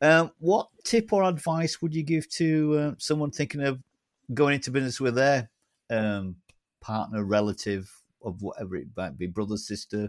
yeah. 0.00 0.20
Um, 0.20 0.30
what 0.38 0.68
tip 0.84 1.12
or 1.12 1.22
advice 1.24 1.80
would 1.80 1.94
you 1.94 2.02
give 2.02 2.28
to 2.30 2.78
uh, 2.78 2.94
someone 2.98 3.30
thinking 3.30 3.60
of 3.62 3.80
going 4.32 4.54
into 4.54 4.70
business 4.70 5.00
with 5.00 5.14
their 5.14 5.50
um, 5.90 6.36
partner, 6.80 7.24
relative 7.24 7.90
of 8.22 8.42
whatever 8.42 8.76
it 8.76 8.88
might 8.96 9.18
be, 9.18 9.26
brother, 9.26 9.56
sister, 9.56 10.08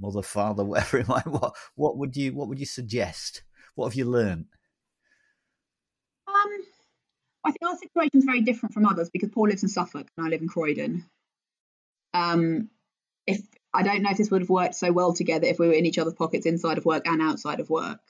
mother, 0.00 0.22
father, 0.22 0.64
whatever 0.64 0.98
it 0.98 1.08
might. 1.08 1.26
What 1.26 1.54
what 1.74 1.98
would 1.98 2.16
you 2.16 2.34
what 2.34 2.48
would 2.48 2.60
you 2.60 2.66
suggest? 2.66 3.42
What 3.74 3.86
have 3.86 3.94
you 3.94 4.04
learned? 4.04 4.46
Um, 6.28 6.50
I 7.44 7.50
think 7.50 7.62
our 7.62 7.76
situation 7.76 8.18
is 8.18 8.24
very 8.24 8.40
different 8.40 8.74
from 8.74 8.86
others 8.86 9.10
because 9.10 9.30
Paul 9.30 9.48
lives 9.48 9.62
in 9.62 9.68
Suffolk 9.68 10.06
and 10.16 10.26
I 10.26 10.30
live 10.30 10.40
in 10.40 10.48
Croydon. 10.48 11.04
Um, 12.12 12.70
if 13.26 13.40
I 13.72 13.82
don't 13.82 14.02
know 14.02 14.10
if 14.10 14.18
this 14.18 14.30
would 14.30 14.42
have 14.42 14.50
worked 14.50 14.76
so 14.76 14.92
well 14.92 15.12
together 15.12 15.46
if 15.46 15.58
we 15.58 15.66
were 15.66 15.74
in 15.74 15.86
each 15.86 15.98
other's 15.98 16.14
pockets 16.14 16.46
inside 16.46 16.78
of 16.78 16.84
work 16.84 17.06
and 17.06 17.20
outside 17.20 17.60
of 17.60 17.68
work, 17.68 18.00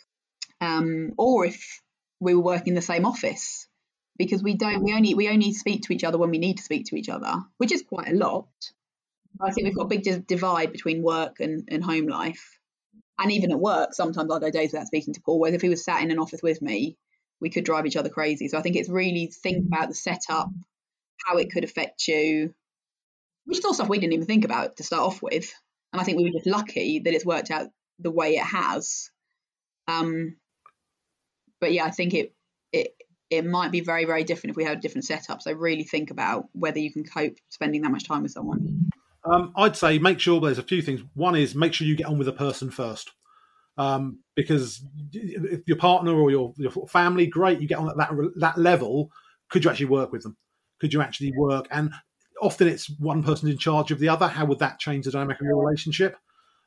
um, 0.61 1.15
or 1.17 1.47
if 1.47 1.81
we 2.21 2.35
were 2.35 2.43
working 2.43 2.69
in 2.69 2.75
the 2.75 2.83
same 2.83 3.07
office 3.07 3.67
because 4.17 4.43
we 4.43 4.55
don't 4.55 4.83
we 4.83 4.95
only 4.95 5.15
we 5.15 5.29
only 5.29 5.53
speak 5.53 5.83
to 5.83 5.93
each 5.93 6.05
other 6.05 6.19
when 6.19 6.31
we 6.31 6.39
need 6.39 6.59
to 6.59 6.63
speak 6.63 6.87
to 6.87 6.97
each 6.97 7.09
other, 7.09 7.43
which 7.59 7.73
is 7.73 7.83
quite 7.83 8.09
a 8.09 8.15
lot. 8.15 8.49
I 9.41 9.51
think 9.51 9.67
we've 9.67 9.77
got 9.77 9.93
a 9.93 9.99
big 9.99 10.27
divide 10.27 10.71
between 10.71 11.03
work 11.03 11.41
and, 11.41 11.69
and 11.71 11.83
home 11.83 12.07
life. 12.07 12.59
And 13.19 13.33
even 13.33 13.51
at 13.51 13.59
work, 13.59 13.93
sometimes 13.93 14.31
I'll 14.31 14.41
go 14.41 14.51
days 14.51 14.73
without 14.73 14.87
speaking 14.87 15.15
to 15.15 15.21
Paul. 15.21 15.41
Whereas 15.41 15.55
if 15.55 15.63
he 15.63 15.69
was 15.69 15.85
sat 15.85 16.03
in 16.03 16.11
an 16.11 16.19
office 16.19 16.43
with 16.43 16.63
me, 16.63 16.97
we 17.41 17.51
could 17.51 17.65
drive 17.65 17.87
each 17.87 17.97
other 17.97 18.09
crazy. 18.09 18.49
So 18.49 18.59
I 18.59 18.63
think 18.63 18.77
it's 18.77 18.89
really 18.89 19.27
think 19.27 19.67
about 19.67 19.89
the 19.89 19.95
setup, 19.95 20.51
how 21.27 21.37
it 21.37 21.51
could 21.53 21.65
affect 21.65 22.07
you, 22.07 22.55
which 23.45 23.59
is 23.59 23.65
all 23.65 23.75
stuff 23.75 23.89
we 23.89 23.99
didn't 23.99 24.15
even 24.15 24.27
think 24.27 24.45
about 24.45 24.77
to 24.77 24.83
start 24.83 25.03
off 25.03 25.23
with. 25.23 25.53
And 25.93 26.01
I 26.01 26.05
think 26.05 26.19
we 26.19 26.25
were 26.25 26.39
just 26.39 26.47
lucky 26.47 27.01
that 27.01 27.15
it's 27.15 27.27
worked 27.27 27.51
out 27.51 27.69
the 27.99 28.11
way 28.11 28.37
it 28.37 28.45
has. 28.45 29.11
Um, 29.87 30.37
but 31.61 31.73
yeah, 31.73 31.85
I 31.85 31.91
think 31.91 32.15
it 32.15 32.35
it 32.73 32.95
it 33.37 33.45
might 33.45 33.71
be 33.71 33.81
very 33.81 34.05
very 34.05 34.25
different 34.25 34.51
if 34.51 34.57
we 34.57 34.65
had 34.65 34.79
a 34.79 34.81
different 34.81 35.05
setup. 35.05 35.43
So 35.43 35.53
really 35.53 35.85
think 35.85 36.11
about 36.11 36.49
whether 36.53 36.79
you 36.79 36.93
can 36.93 37.05
cope 37.05 37.37
spending 37.49 37.83
that 37.83 37.91
much 37.91 38.05
time 38.05 38.23
with 38.23 38.33
someone. 38.33 38.91
Um, 39.25 39.53
I'd 39.57 39.77
say 39.77 39.99
make 39.99 40.21
sure 40.21 40.41
there's 40.41 40.59
a 40.59 40.63
few 40.63 40.83
things. 40.83 41.01
One 41.15 41.35
is 41.35 41.55
make 41.55 41.73
sure 41.73 41.87
you 41.87 41.97
get 41.97 42.07
on 42.07 42.19
with 42.19 42.29
a 42.29 42.33
person 42.33 42.71
first, 42.71 43.13
um, 43.79 44.21
because 44.35 44.85
if 45.13 45.63
your 45.67 45.79
partner 45.79 46.13
or 46.13 46.31
your 46.31 46.53
your 46.57 46.71
family, 46.89 47.27
great, 47.27 47.61
you 47.61 47.69
get 47.69 47.79
on 47.79 47.89
at 47.89 47.97
that 47.97 48.11
that 48.37 48.59
level. 48.59 49.11
Could 49.51 49.65
you 49.65 49.71
actually 49.71 49.87
work 49.87 50.13
with 50.13 50.23
them? 50.23 50.37
Could 50.81 50.93
you 50.93 51.01
actually 51.01 51.33
work? 51.37 51.67
And 51.71 51.93
often 52.41 52.69
it's 52.69 52.91
one 52.99 53.23
person 53.23 53.49
in 53.49 53.59
charge 53.59 53.91
of 53.91 53.99
the 53.99 54.09
other. 54.09 54.27
How 54.27 54.45
would 54.47 54.59
that 54.59 54.79
change 54.79 55.05
the 55.05 55.13
dynamic 55.13 55.41
of 55.41 55.47
your 55.47 55.65
relationship? 55.65 56.17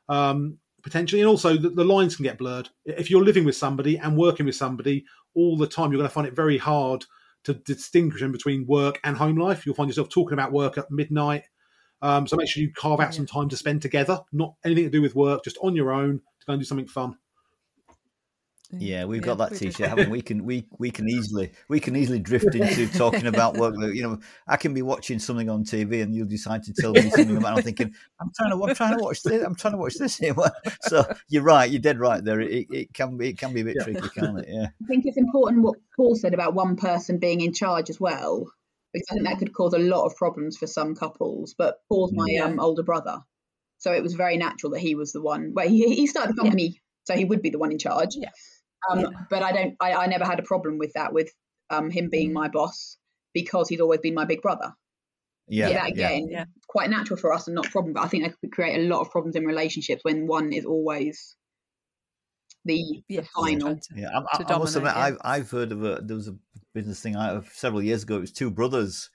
Um, 0.08 0.58
potentially, 0.88 1.20
and 1.20 1.28
also 1.28 1.56
the, 1.56 1.70
the, 1.70 1.84
lines 1.84 2.16
can 2.16 2.24
get 2.24 2.38
blurred. 2.38 2.68
If 2.84 3.10
you're 3.10 3.24
living 3.24 3.44
with 3.44 3.56
somebody 3.56 3.98
and 3.98 4.16
working 4.16 4.46
with 4.46 4.56
somebody 4.56 5.04
all 5.34 5.56
the 5.56 5.66
time, 5.66 5.90
you're 5.90 5.98
going 5.98 6.08
to 6.08 6.14
find 6.14 6.26
it 6.26 6.36
very 6.36 6.58
hard 6.58 7.04
to 7.44 7.54
distinguish 7.54 8.22
between 8.22 8.66
work 8.66 9.00
and 9.04 9.16
home 9.16 9.36
life. 9.36 9.64
You'll 9.64 9.74
find 9.74 9.88
yourself 9.88 10.08
talking 10.08 10.34
about 10.34 10.52
work 10.52 10.78
at 10.78 10.90
midnight 10.90 11.44
um, 12.00 12.26
so 12.26 12.36
make 12.36 12.48
sure 12.48 12.62
you 12.62 12.72
carve 12.72 13.00
out 13.00 13.14
some 13.14 13.26
time 13.26 13.48
to 13.48 13.56
spend 13.56 13.82
together, 13.82 14.20
not 14.32 14.54
anything 14.64 14.84
to 14.84 14.90
do 14.90 15.02
with 15.02 15.14
work, 15.14 15.42
just 15.44 15.58
on 15.62 15.74
your 15.74 15.92
own 15.92 16.18
to 16.18 16.46
go 16.46 16.52
and 16.52 16.60
do 16.60 16.66
something 16.66 16.86
fun. 16.86 17.16
Yeah, 18.70 19.06
we've 19.06 19.22
got 19.22 19.38
that 19.38 19.54
T-shirt, 19.54 19.88
haven't 19.88 20.10
we? 20.10 20.18
we? 20.18 20.22
Can 20.22 20.44
we 20.44 20.66
we 20.78 20.90
can 20.90 21.08
easily 21.08 21.52
we 21.68 21.80
can 21.80 21.96
easily 21.96 22.18
drift 22.18 22.54
into 22.54 22.86
talking 22.98 23.26
about 23.26 23.56
work. 23.56 23.74
You 23.78 24.02
know, 24.02 24.18
I 24.46 24.58
can 24.58 24.74
be 24.74 24.82
watching 24.82 25.18
something 25.18 25.48
on 25.48 25.64
TV, 25.64 26.02
and 26.02 26.14
you'll 26.14 26.28
decide 26.28 26.64
to 26.64 26.74
tell 26.74 26.92
me 26.92 27.08
something 27.08 27.36
about. 27.38 27.54
It. 27.54 27.56
I'm 27.58 27.62
thinking, 27.62 27.94
I'm 28.20 28.30
trying 28.36 28.50
to 28.50 28.62
I'm 28.62 28.74
trying 28.74 28.98
to 28.98 29.02
watch 29.02 29.22
this. 29.22 29.42
I'm 29.42 29.54
trying 29.54 29.72
to 29.72 29.78
watch 29.78 29.94
this 29.94 30.18
here. 30.18 30.34
So 30.82 31.04
you're 31.28 31.42
right. 31.42 31.70
You're 31.70 31.80
dead 31.80 31.98
right 31.98 32.22
there. 32.22 32.40
It, 32.40 32.66
it 32.70 32.94
can 32.94 33.16
be 33.16 33.30
it 33.30 33.38
can 33.38 33.54
be 33.54 33.62
a 33.62 33.64
bit 33.64 33.76
yeah. 33.78 33.84
tricky, 33.84 34.08
can't 34.10 34.38
it? 34.38 34.46
Yeah. 34.48 34.66
I 34.82 34.86
think 34.86 35.06
it's 35.06 35.16
important 35.16 35.62
what 35.62 35.78
Paul 35.96 36.14
said 36.14 36.34
about 36.34 36.54
one 36.54 36.76
person 36.76 37.18
being 37.18 37.40
in 37.40 37.54
charge 37.54 37.88
as 37.88 37.98
well 37.98 38.52
because 38.92 39.06
I 39.10 39.14
think 39.14 39.26
that 39.26 39.38
could 39.38 39.52
cause 39.52 39.74
a 39.74 39.78
lot 39.78 40.04
of 40.04 40.16
problems 40.16 40.56
for 40.56 40.66
some 40.66 40.94
couples. 40.94 41.54
But 41.56 41.80
Paul's 41.88 42.12
my 42.12 42.26
yeah. 42.28 42.44
um, 42.44 42.60
older 42.60 42.82
brother, 42.82 43.20
so 43.78 43.92
it 43.92 44.02
was 44.02 44.14
very 44.14 44.36
natural 44.36 44.72
that 44.72 44.80
he 44.80 44.94
was 44.94 45.12
the 45.12 45.22
one. 45.22 45.52
Well, 45.54 45.68
he, 45.68 45.94
he 45.94 46.06
started 46.06 46.36
the 46.36 46.42
company, 46.42 46.66
yeah. 46.66 46.78
so 47.04 47.14
he 47.14 47.24
would 47.24 47.42
be 47.42 47.50
the 47.50 47.58
one 47.58 47.72
in 47.72 47.78
charge. 47.78 48.10
Yeah. 48.12 48.30
Um, 48.90 49.00
yeah. 49.00 49.08
But 49.30 49.42
I 49.42 49.52
don't. 49.52 49.76
I, 49.80 49.92
I 49.94 50.06
never 50.06 50.24
had 50.24 50.38
a 50.38 50.42
problem 50.42 50.78
with 50.78 50.92
that 50.94 51.12
with 51.12 51.32
um, 51.70 51.90
him 51.90 52.08
being 52.10 52.32
my 52.32 52.48
boss 52.48 52.96
because 53.34 53.68
he's 53.68 53.80
always 53.80 54.00
been 54.00 54.14
my 54.14 54.24
big 54.24 54.42
brother. 54.42 54.72
Yeah. 55.50 55.70
that 55.70 55.88
again, 55.88 56.28
yeah. 56.30 56.44
quite 56.68 56.90
natural 56.90 57.18
for 57.18 57.32
us 57.32 57.46
and 57.46 57.54
not 57.54 57.66
a 57.66 57.70
problem. 57.70 57.94
But 57.94 58.04
I 58.04 58.08
think 58.08 58.24
that 58.24 58.38
could 58.40 58.52
create 58.52 58.78
a 58.78 58.88
lot 58.88 59.00
of 59.00 59.10
problems 59.10 59.34
in 59.34 59.44
relationships 59.44 60.02
when 60.04 60.26
one 60.26 60.52
is 60.52 60.66
always 60.66 61.36
the, 62.64 63.02
the 63.08 63.22
final. 63.34 63.78
Yeah, 63.94 64.10
I, 64.10 64.18
I, 64.18 64.54
I 64.54 64.58
must 64.58 64.76
admit, 64.76 64.92
yeah. 64.94 65.02
I've 65.02 65.18
I've 65.22 65.50
heard 65.50 65.72
of 65.72 65.82
a 65.84 66.00
there 66.02 66.16
was 66.16 66.28
a 66.28 66.36
business 66.74 67.00
thing 67.00 67.16
out 67.16 67.36
of 67.36 67.48
several 67.48 67.82
years 67.82 68.02
ago. 68.02 68.16
It 68.16 68.20
was 68.20 68.32
two 68.32 68.50
brothers 68.50 69.10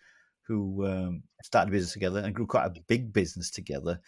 who 0.47 0.86
um, 0.86 1.23
started 1.43 1.69
a 1.69 1.71
business 1.71 1.93
together 1.93 2.19
and 2.19 2.36
grew 2.36 2.47
quite 2.47 2.65
a 2.65 2.82
big 2.88 3.13
business 3.13 3.49
together. 3.49 3.99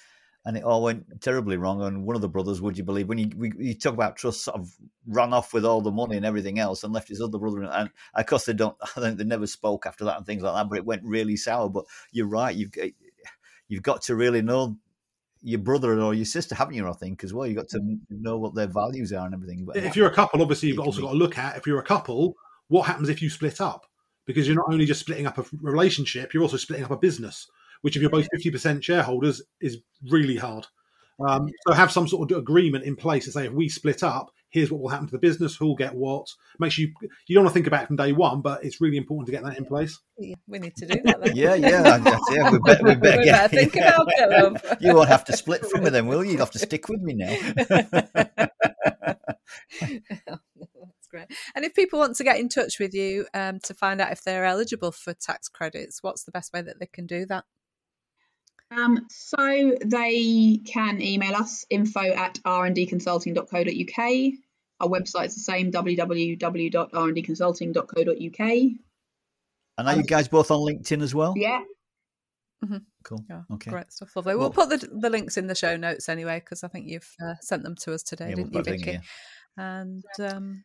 And 0.45 0.55
it 0.55 0.63
all 0.63 0.83
went 0.83 1.21
terribly 1.21 1.57
wrong. 1.57 1.81
And 1.81 2.05
one 2.05 2.15
of 2.15 2.21
the 2.21 2.29
brothers, 2.29 2.61
would 2.61 2.77
you 2.77 2.83
believe, 2.83 3.09
when 3.09 3.17
you, 3.17 3.31
we, 3.35 3.51
you 3.57 3.73
talk 3.73 3.95
about 3.95 4.15
trust, 4.15 4.43
sort 4.43 4.59
of 4.59 4.71
ran 5.07 5.33
off 5.33 5.53
with 5.53 5.65
all 5.65 5.81
the 5.81 5.91
money 5.91 6.17
and 6.17 6.25
everything 6.25 6.59
else 6.59 6.83
and 6.83 6.93
left 6.93 7.09
his 7.09 7.19
other 7.19 7.39
brother. 7.39 7.63
And 7.63 7.89
of 8.13 8.25
course, 8.27 8.45
they 8.45 8.53
don't, 8.53 8.77
I 8.81 8.87
think 9.01 9.17
they 9.17 9.23
never 9.23 9.47
spoke 9.47 9.85
after 9.85 10.05
that 10.05 10.17
and 10.17 10.25
things 10.25 10.43
like 10.43 10.53
that, 10.53 10.69
but 10.69 10.77
it 10.77 10.85
went 10.85 11.03
really 11.03 11.35
sour. 11.35 11.67
But 11.69 11.85
you're 12.11 12.27
right. 12.27 12.55
You've, 12.55 12.73
you've 13.67 13.83
got 13.83 14.03
to 14.03 14.15
really 14.15 14.43
know 14.43 14.77
your 15.45 15.59
brother 15.59 15.99
or 15.99 16.13
your 16.13 16.25
sister, 16.25 16.55
haven't 16.55 16.73
you? 16.73 16.89
I 16.89 16.93
think 16.93 17.23
as 17.23 17.33
well. 17.33 17.45
You've 17.45 17.57
got 17.57 17.69
to 17.69 17.97
know 18.09 18.37
what 18.37 18.55
their 18.55 18.67
values 18.67 19.13
are 19.13 19.25
and 19.25 19.33
everything. 19.35 19.63
But 19.65 19.77
if 19.77 19.95
you're 19.95 20.09
a 20.09 20.13
couple, 20.13 20.41
obviously 20.41 20.69
you've 20.69 20.79
also 20.79 21.01
got 21.01 21.11
to 21.11 21.17
look 21.17 21.37
at 21.37 21.55
if 21.55 21.67
you're 21.67 21.79
a 21.79 21.83
couple, 21.83 22.35
what 22.67 22.87
happens 22.87 23.09
if 23.09 23.21
you 23.21 23.29
split 23.29 23.61
up? 23.61 23.85
Because 24.25 24.47
you're 24.47 24.55
not 24.55 24.71
only 24.71 24.85
just 24.85 25.01
splitting 25.01 25.27
up 25.27 25.37
a 25.37 25.45
relationship, 25.61 26.33
you're 26.33 26.41
also 26.41 26.57
splitting 26.57 26.85
up 26.85 26.91
a 26.91 26.97
business. 26.97 27.47
Which, 27.81 27.95
if 27.95 28.01
you're 28.01 28.11
both 28.11 28.27
fifty 28.31 28.51
percent 28.51 28.83
shareholders, 28.83 29.41
is 29.61 29.77
really 30.09 30.37
hard. 30.37 30.67
Um, 31.19 31.49
so 31.65 31.73
have 31.73 31.91
some 31.91 32.07
sort 32.07 32.31
of 32.31 32.37
agreement 32.37 32.83
in 32.83 32.95
place 32.95 33.25
to 33.25 33.31
say 33.31 33.45
if 33.45 33.53
we 33.53 33.69
split 33.69 34.03
up, 34.03 34.31
here's 34.49 34.71
what 34.71 34.81
will 34.81 34.89
happen 34.89 35.07
to 35.07 35.11
the 35.11 35.19
business, 35.19 35.55
who'll 35.55 35.75
get 35.75 35.93
what. 35.93 36.27
Make 36.59 36.71
sure 36.71 36.85
you 36.85 36.93
you 37.27 37.35
don't 37.35 37.45
want 37.45 37.53
to 37.53 37.57
think 37.57 37.67
about 37.67 37.83
it 37.83 37.87
from 37.87 37.95
day 37.95 38.11
one, 38.11 38.41
but 38.41 38.63
it's 38.63 38.81
really 38.81 38.97
important 38.97 39.27
to 39.27 39.31
get 39.31 39.43
that 39.43 39.57
in 39.57 39.65
place. 39.65 39.99
Yeah, 40.17 40.35
we 40.47 40.59
need 40.59 40.75
to 40.77 40.85
do 40.85 41.01
that. 41.03 41.21
Then. 41.21 41.35
yeah, 41.35 41.55
yeah, 41.55 42.19
yeah. 42.31 42.51
We 42.51 42.59
better, 42.59 42.83
we 42.83 42.95
better, 42.95 43.17
we 43.19 43.25
better 43.25 43.55
think 43.55 43.75
about 43.75 44.07
it, 44.07 44.29
love. 44.29 44.61
you 44.81 44.93
won't 44.93 45.09
have 45.09 45.25
to 45.25 45.37
split 45.37 45.65
from 45.65 45.83
me 45.83 45.89
then, 45.89 46.07
will 46.07 46.23
you? 46.23 46.31
You'll 46.31 46.39
have 46.39 46.51
to 46.51 46.59
stick 46.59 46.87
with 46.89 47.01
me 47.01 47.13
now. 47.13 47.37
That's 47.55 48.49
great. 51.09 51.27
And 51.55 51.63
if 51.63 51.73
people 51.73 51.99
want 51.99 52.15
to 52.17 52.23
get 52.23 52.39
in 52.39 52.49
touch 52.49 52.79
with 52.79 52.93
you 52.93 53.25
um, 53.33 53.59
to 53.61 53.73
find 53.73 54.01
out 54.01 54.11
if 54.11 54.23
they're 54.23 54.45
eligible 54.45 54.91
for 54.91 55.13
tax 55.13 55.47
credits, 55.47 56.01
what's 56.01 56.23
the 56.23 56.31
best 56.31 56.53
way 56.53 56.61
that 56.61 56.79
they 56.79 56.87
can 56.87 57.05
do 57.05 57.25
that? 57.27 57.45
Um, 58.75 59.05
so 59.09 59.75
they 59.83 60.59
can 60.65 61.01
email 61.01 61.35
us 61.35 61.65
info 61.69 62.01
at 62.01 62.39
rndconsulting.co.uk. 62.45 64.33
Our 64.81 64.89
website's 64.89 65.35
the 65.35 65.41
same 65.41 65.71
www.rndconsulting.co.uk. 65.71 68.39
And 69.77 69.87
are 69.87 69.93
um, 69.93 69.99
you 69.99 70.05
guys 70.05 70.27
both 70.27 70.51
on 70.51 70.59
LinkedIn 70.59 71.01
as 71.01 71.15
well? 71.15 71.33
Yeah. 71.35 71.61
Mm-hmm. 72.63 72.77
Cool. 73.03 73.25
Yeah, 73.29 73.41
okay. 73.53 73.71
Great 73.71 73.91
stuff. 73.91 74.15
Lovely. 74.15 74.35
We'll, 74.35 74.49
we'll 74.49 74.51
put 74.51 74.69
the, 74.69 74.87
the 74.99 75.09
links 75.09 75.37
in 75.37 75.47
the 75.47 75.55
show 75.55 75.75
notes 75.77 76.09
anyway, 76.09 76.39
because 76.39 76.63
I 76.63 76.67
think 76.67 76.87
you've 76.87 77.09
uh, 77.23 77.35
sent 77.41 77.63
them 77.63 77.75
to 77.81 77.93
us 77.93 78.03
today, 78.03 78.29
yeah, 78.29 78.35
didn't 78.35 78.53
you, 78.53 78.63
Vicky? 78.63 78.99
And 79.57 80.05
um, 80.19 80.63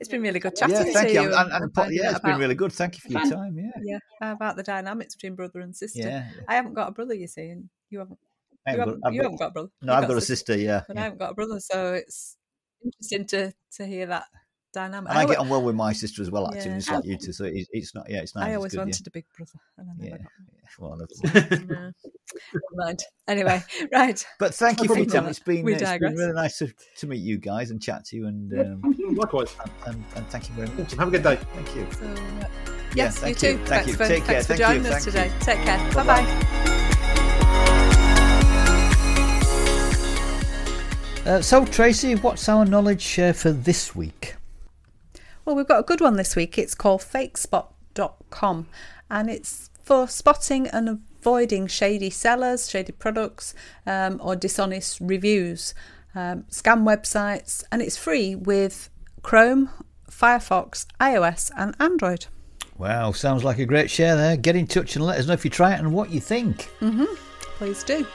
it's 0.00 0.08
been 0.08 0.22
really 0.22 0.40
good 0.40 0.56
chatting 0.56 0.76
yeah, 0.76 0.92
thank 0.92 1.08
to 1.08 1.14
you. 1.14 1.22
you. 1.22 1.34
And, 1.34 1.52
and, 1.52 1.70
and, 1.76 1.94
yeah, 1.94 2.10
it's 2.10 2.18
about, 2.18 2.22
been 2.32 2.38
really 2.38 2.54
good. 2.54 2.72
Thank 2.72 2.96
you 2.96 3.00
for 3.00 3.12
your 3.12 3.30
time. 3.30 3.56
Yeah. 3.58 3.98
Yeah. 4.20 4.32
About 4.32 4.56
the 4.56 4.62
dynamics 4.62 5.14
between 5.14 5.34
brother 5.34 5.60
and 5.60 5.74
sister. 5.74 6.00
Yeah. 6.00 6.28
I 6.48 6.54
haven't 6.54 6.74
got 6.74 6.88
a 6.88 6.92
brother, 6.92 7.14
you 7.14 7.26
see, 7.26 7.48
and 7.48 7.68
you 7.90 8.00
haven't. 8.00 8.18
You 8.66 8.78
haven't, 8.78 9.00
got, 9.00 9.12
you 9.14 9.22
haven't 9.22 9.38
got 9.38 9.46
a 9.46 9.50
brother. 9.52 9.68
No, 9.80 9.94
I've 9.94 10.08
got, 10.08 10.16
a 10.16 10.20
sister. 10.20 10.52
sister 10.52 10.58
yeah. 10.58 10.82
But 10.86 10.96
yeah. 10.96 11.00
I 11.00 11.04
haven't 11.04 11.18
got 11.18 11.30
a 11.30 11.34
brother, 11.34 11.58
so 11.58 11.94
it's 11.94 12.36
interesting 12.84 13.26
to 13.26 13.52
to 13.76 13.86
hear 13.86 14.06
that 14.06 14.24
dynamic. 14.72 15.10
And 15.10 15.18
I, 15.18 15.22
I 15.22 15.26
get 15.26 15.38
on 15.38 15.48
well 15.48 15.62
with 15.62 15.74
my 15.74 15.92
sister 15.92 16.22
as 16.22 16.30
well, 16.30 16.46
actually, 16.48 16.70
yeah. 16.72 16.78
just 16.78 16.90
like 16.90 17.04
you 17.04 17.16
two. 17.16 17.32
So 17.32 17.44
it's, 17.44 17.68
it's 17.72 17.94
not, 17.94 18.08
yeah, 18.08 18.20
it's 18.20 18.34
nice. 18.34 18.46
I 18.46 18.54
always 18.54 18.72
good, 18.72 18.78
wanted 18.78 19.00
yeah. 19.00 19.04
a 19.06 19.10
big 19.10 19.24
brother, 19.36 19.52
and 19.76 19.88
I 19.90 19.92
never 19.96 20.10
yeah. 20.10 20.22
got 20.22 20.30
one. 20.30 20.48
Well, 20.78 20.98
mind. 22.74 23.02
Anyway, 23.26 23.62
right. 23.92 24.24
But 24.38 24.54
thank 24.54 24.82
you 24.82 24.88
for 24.88 24.98
your 24.98 25.06
time. 25.06 25.26
It's 25.26 25.38
been, 25.38 25.66
it's 25.68 25.82
been 25.82 26.14
really 26.14 26.32
nice 26.32 26.58
to, 26.58 26.72
to 26.98 27.06
meet 27.06 27.20
you 27.20 27.38
guys 27.38 27.70
and 27.70 27.82
chat 27.82 28.04
to 28.06 28.16
you. 28.16 28.26
And 28.26 28.52
um, 28.58 28.94
you. 28.98 29.14
likewise. 29.14 29.54
And, 29.60 29.72
and, 29.86 30.04
and, 30.16 30.26
thank 30.28 30.48
you 30.48 30.54
very 30.54 30.68
much. 30.70 30.94
Have 30.94 31.08
a 31.08 31.10
good 31.10 31.22
day. 31.22 31.36
Thank 31.54 31.76
you. 31.76 31.86
So, 31.92 32.04
uh, 32.06 32.48
yes, 32.94 33.20
yeah, 33.20 33.28
you 33.28 33.34
too. 33.34 33.56
Thank 33.56 33.66
thanks 33.66 33.88
you. 33.88 33.94
For, 33.94 34.06
Take 34.06 34.24
thanks 34.24 34.46
care. 34.46 34.56
for 34.56 34.56
thank 34.56 34.60
joining 34.60 34.84
you. 34.84 34.90
us 34.90 35.04
thank 35.04 35.16
today. 35.16 35.26
You. 35.26 35.40
Take 35.40 35.60
care. 35.64 35.94
Bye 35.94 36.04
bye. 36.04 36.58
Uh, 41.26 41.42
so, 41.42 41.64
Tracy, 41.66 42.14
what's 42.14 42.48
our 42.48 42.64
knowledge 42.64 43.18
uh, 43.18 43.34
for 43.34 43.52
this 43.52 43.94
week? 43.94 44.37
Well, 45.48 45.56
we've 45.56 45.66
got 45.66 45.80
a 45.80 45.82
good 45.82 46.02
one 46.02 46.16
this 46.16 46.36
week. 46.36 46.58
It's 46.58 46.74
called 46.74 47.00
fakespot.com 47.00 48.66
and 49.10 49.30
it's 49.30 49.70
for 49.82 50.06
spotting 50.06 50.66
and 50.66 51.00
avoiding 51.20 51.68
shady 51.68 52.10
sellers, 52.10 52.68
shady 52.68 52.92
products, 52.92 53.54
um, 53.86 54.20
or 54.22 54.36
dishonest 54.36 55.00
reviews, 55.00 55.72
um, 56.14 56.42
scam 56.50 56.82
websites, 56.82 57.64
and 57.72 57.80
it's 57.80 57.96
free 57.96 58.34
with 58.34 58.90
Chrome, 59.22 59.70
Firefox, 60.10 60.84
iOS, 61.00 61.50
and 61.56 61.74
Android. 61.80 62.26
Wow, 62.76 63.12
sounds 63.12 63.42
like 63.42 63.58
a 63.58 63.64
great 63.64 63.90
share 63.90 64.16
there. 64.16 64.36
Get 64.36 64.54
in 64.54 64.66
touch 64.66 64.96
and 64.96 65.04
let 65.06 65.18
us 65.18 65.28
know 65.28 65.32
if 65.32 65.46
you 65.46 65.50
try 65.50 65.72
it 65.72 65.78
and 65.78 65.94
what 65.94 66.10
you 66.10 66.20
think. 66.20 66.70
Mm-hmm. 66.82 67.06
Please 67.56 67.82
do. 67.84 68.06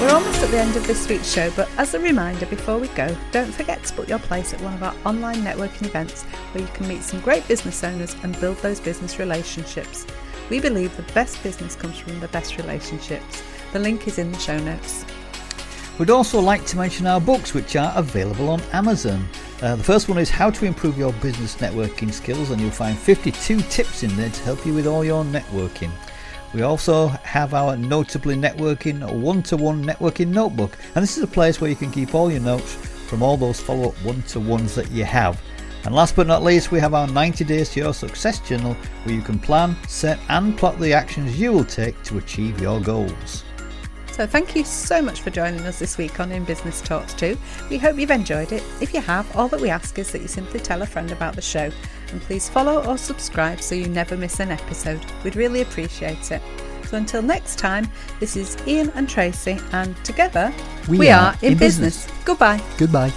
We're 0.00 0.14
almost 0.14 0.42
at 0.42 0.50
the 0.50 0.58
end 0.58 0.76
of 0.76 0.86
this 0.86 1.06
week's 1.10 1.30
show, 1.30 1.50
but 1.54 1.68
as 1.76 1.92
a 1.92 2.00
reminder 2.00 2.46
before 2.46 2.78
we 2.78 2.88
go, 2.88 3.14
don't 3.32 3.52
forget 3.52 3.84
to 3.84 3.94
book 3.94 4.08
your 4.08 4.18
place 4.18 4.54
at 4.54 4.60
one 4.62 4.72
of 4.72 4.82
our 4.82 4.94
online 5.04 5.42
networking 5.42 5.84
events 5.84 6.22
where 6.22 6.64
you 6.64 6.70
can 6.72 6.88
meet 6.88 7.02
some 7.02 7.20
great 7.20 7.46
business 7.46 7.84
owners 7.84 8.16
and 8.22 8.40
build 8.40 8.56
those 8.62 8.80
business 8.80 9.18
relationships. 9.18 10.06
We 10.48 10.58
believe 10.58 10.96
the 10.96 11.12
best 11.12 11.42
business 11.42 11.76
comes 11.76 11.98
from 11.98 12.18
the 12.18 12.28
best 12.28 12.56
relationships. 12.56 13.42
The 13.74 13.78
link 13.78 14.08
is 14.08 14.18
in 14.18 14.32
the 14.32 14.38
show 14.38 14.58
notes. 14.60 15.04
We'd 15.98 16.08
also 16.08 16.40
like 16.40 16.64
to 16.68 16.78
mention 16.78 17.06
our 17.06 17.20
books, 17.20 17.52
which 17.52 17.76
are 17.76 17.92
available 17.94 18.48
on 18.48 18.62
Amazon. 18.72 19.28
Uh, 19.60 19.76
the 19.76 19.84
first 19.84 20.08
one 20.08 20.16
is 20.16 20.30
How 20.30 20.48
to 20.48 20.64
Improve 20.64 20.96
Your 20.96 21.12
Business 21.12 21.56
Networking 21.56 22.10
Skills, 22.10 22.52
and 22.52 22.58
you'll 22.58 22.70
find 22.70 22.96
52 22.96 23.60
tips 23.68 24.02
in 24.02 24.16
there 24.16 24.30
to 24.30 24.42
help 24.44 24.64
you 24.64 24.72
with 24.72 24.86
all 24.86 25.04
your 25.04 25.24
networking. 25.24 25.92
We 26.52 26.62
also 26.62 27.06
have 27.08 27.54
our 27.54 27.76
Notably 27.76 28.34
Networking 28.34 29.08
one 29.20 29.42
to 29.44 29.56
one 29.56 29.84
networking 29.84 30.28
notebook, 30.28 30.76
and 30.96 31.02
this 31.02 31.16
is 31.16 31.22
a 31.22 31.28
place 31.28 31.60
where 31.60 31.70
you 31.70 31.76
can 31.76 31.92
keep 31.92 32.12
all 32.12 32.30
your 32.30 32.40
notes 32.40 32.74
from 32.74 33.22
all 33.22 33.36
those 33.36 33.60
follow 33.60 33.90
up 33.90 34.04
one 34.04 34.22
to 34.22 34.40
ones 34.40 34.74
that 34.74 34.90
you 34.90 35.04
have. 35.04 35.40
And 35.84 35.94
last 35.94 36.16
but 36.16 36.26
not 36.26 36.42
least, 36.42 36.72
we 36.72 36.80
have 36.80 36.92
our 36.92 37.06
90 37.06 37.44
Days 37.44 37.70
to 37.70 37.80
Your 37.80 37.94
Success 37.94 38.40
journal 38.40 38.74
where 39.04 39.14
you 39.14 39.22
can 39.22 39.38
plan, 39.38 39.76
set, 39.86 40.18
and 40.28 40.58
plot 40.58 40.78
the 40.80 40.92
actions 40.92 41.38
you 41.38 41.52
will 41.52 41.64
take 41.64 42.02
to 42.02 42.18
achieve 42.18 42.60
your 42.60 42.80
goals. 42.80 43.44
So, 44.12 44.26
thank 44.26 44.54
you 44.54 44.64
so 44.64 45.00
much 45.00 45.22
for 45.22 45.30
joining 45.30 45.60
us 45.64 45.78
this 45.78 45.96
week 45.96 46.20
on 46.20 46.30
In 46.30 46.44
Business 46.44 46.82
Talks 46.82 47.14
2. 47.14 47.38
We 47.70 47.78
hope 47.78 47.98
you've 47.98 48.10
enjoyed 48.10 48.52
it. 48.52 48.62
If 48.80 48.92
you 48.92 49.00
have, 49.00 49.34
all 49.34 49.48
that 49.48 49.60
we 49.60 49.70
ask 49.70 49.98
is 49.98 50.10
that 50.12 50.20
you 50.20 50.28
simply 50.28 50.60
tell 50.60 50.82
a 50.82 50.86
friend 50.86 51.10
about 51.10 51.36
the 51.36 51.42
show 51.42 51.70
and 52.10 52.20
please 52.22 52.46
follow 52.48 52.84
or 52.86 52.98
subscribe 52.98 53.62
so 53.62 53.74
you 53.74 53.86
never 53.88 54.16
miss 54.18 54.40
an 54.40 54.50
episode. 54.50 55.00
We'd 55.24 55.36
really 55.36 55.62
appreciate 55.62 56.32
it. 56.32 56.42
So, 56.86 56.96
until 56.98 57.22
next 57.22 57.58
time, 57.58 57.88
this 58.18 58.36
is 58.36 58.58
Ian 58.66 58.90
and 58.90 59.08
Tracy, 59.08 59.58
and 59.72 59.96
together 60.04 60.52
We 60.88 60.98
we, 60.98 61.10
are 61.10 61.32
are, 61.32 61.36
in, 61.40 61.52
in 61.52 61.58
business. 61.58 62.04
business. 62.04 62.24
Goodbye. 62.24 62.60
Goodbye. 62.76 63.12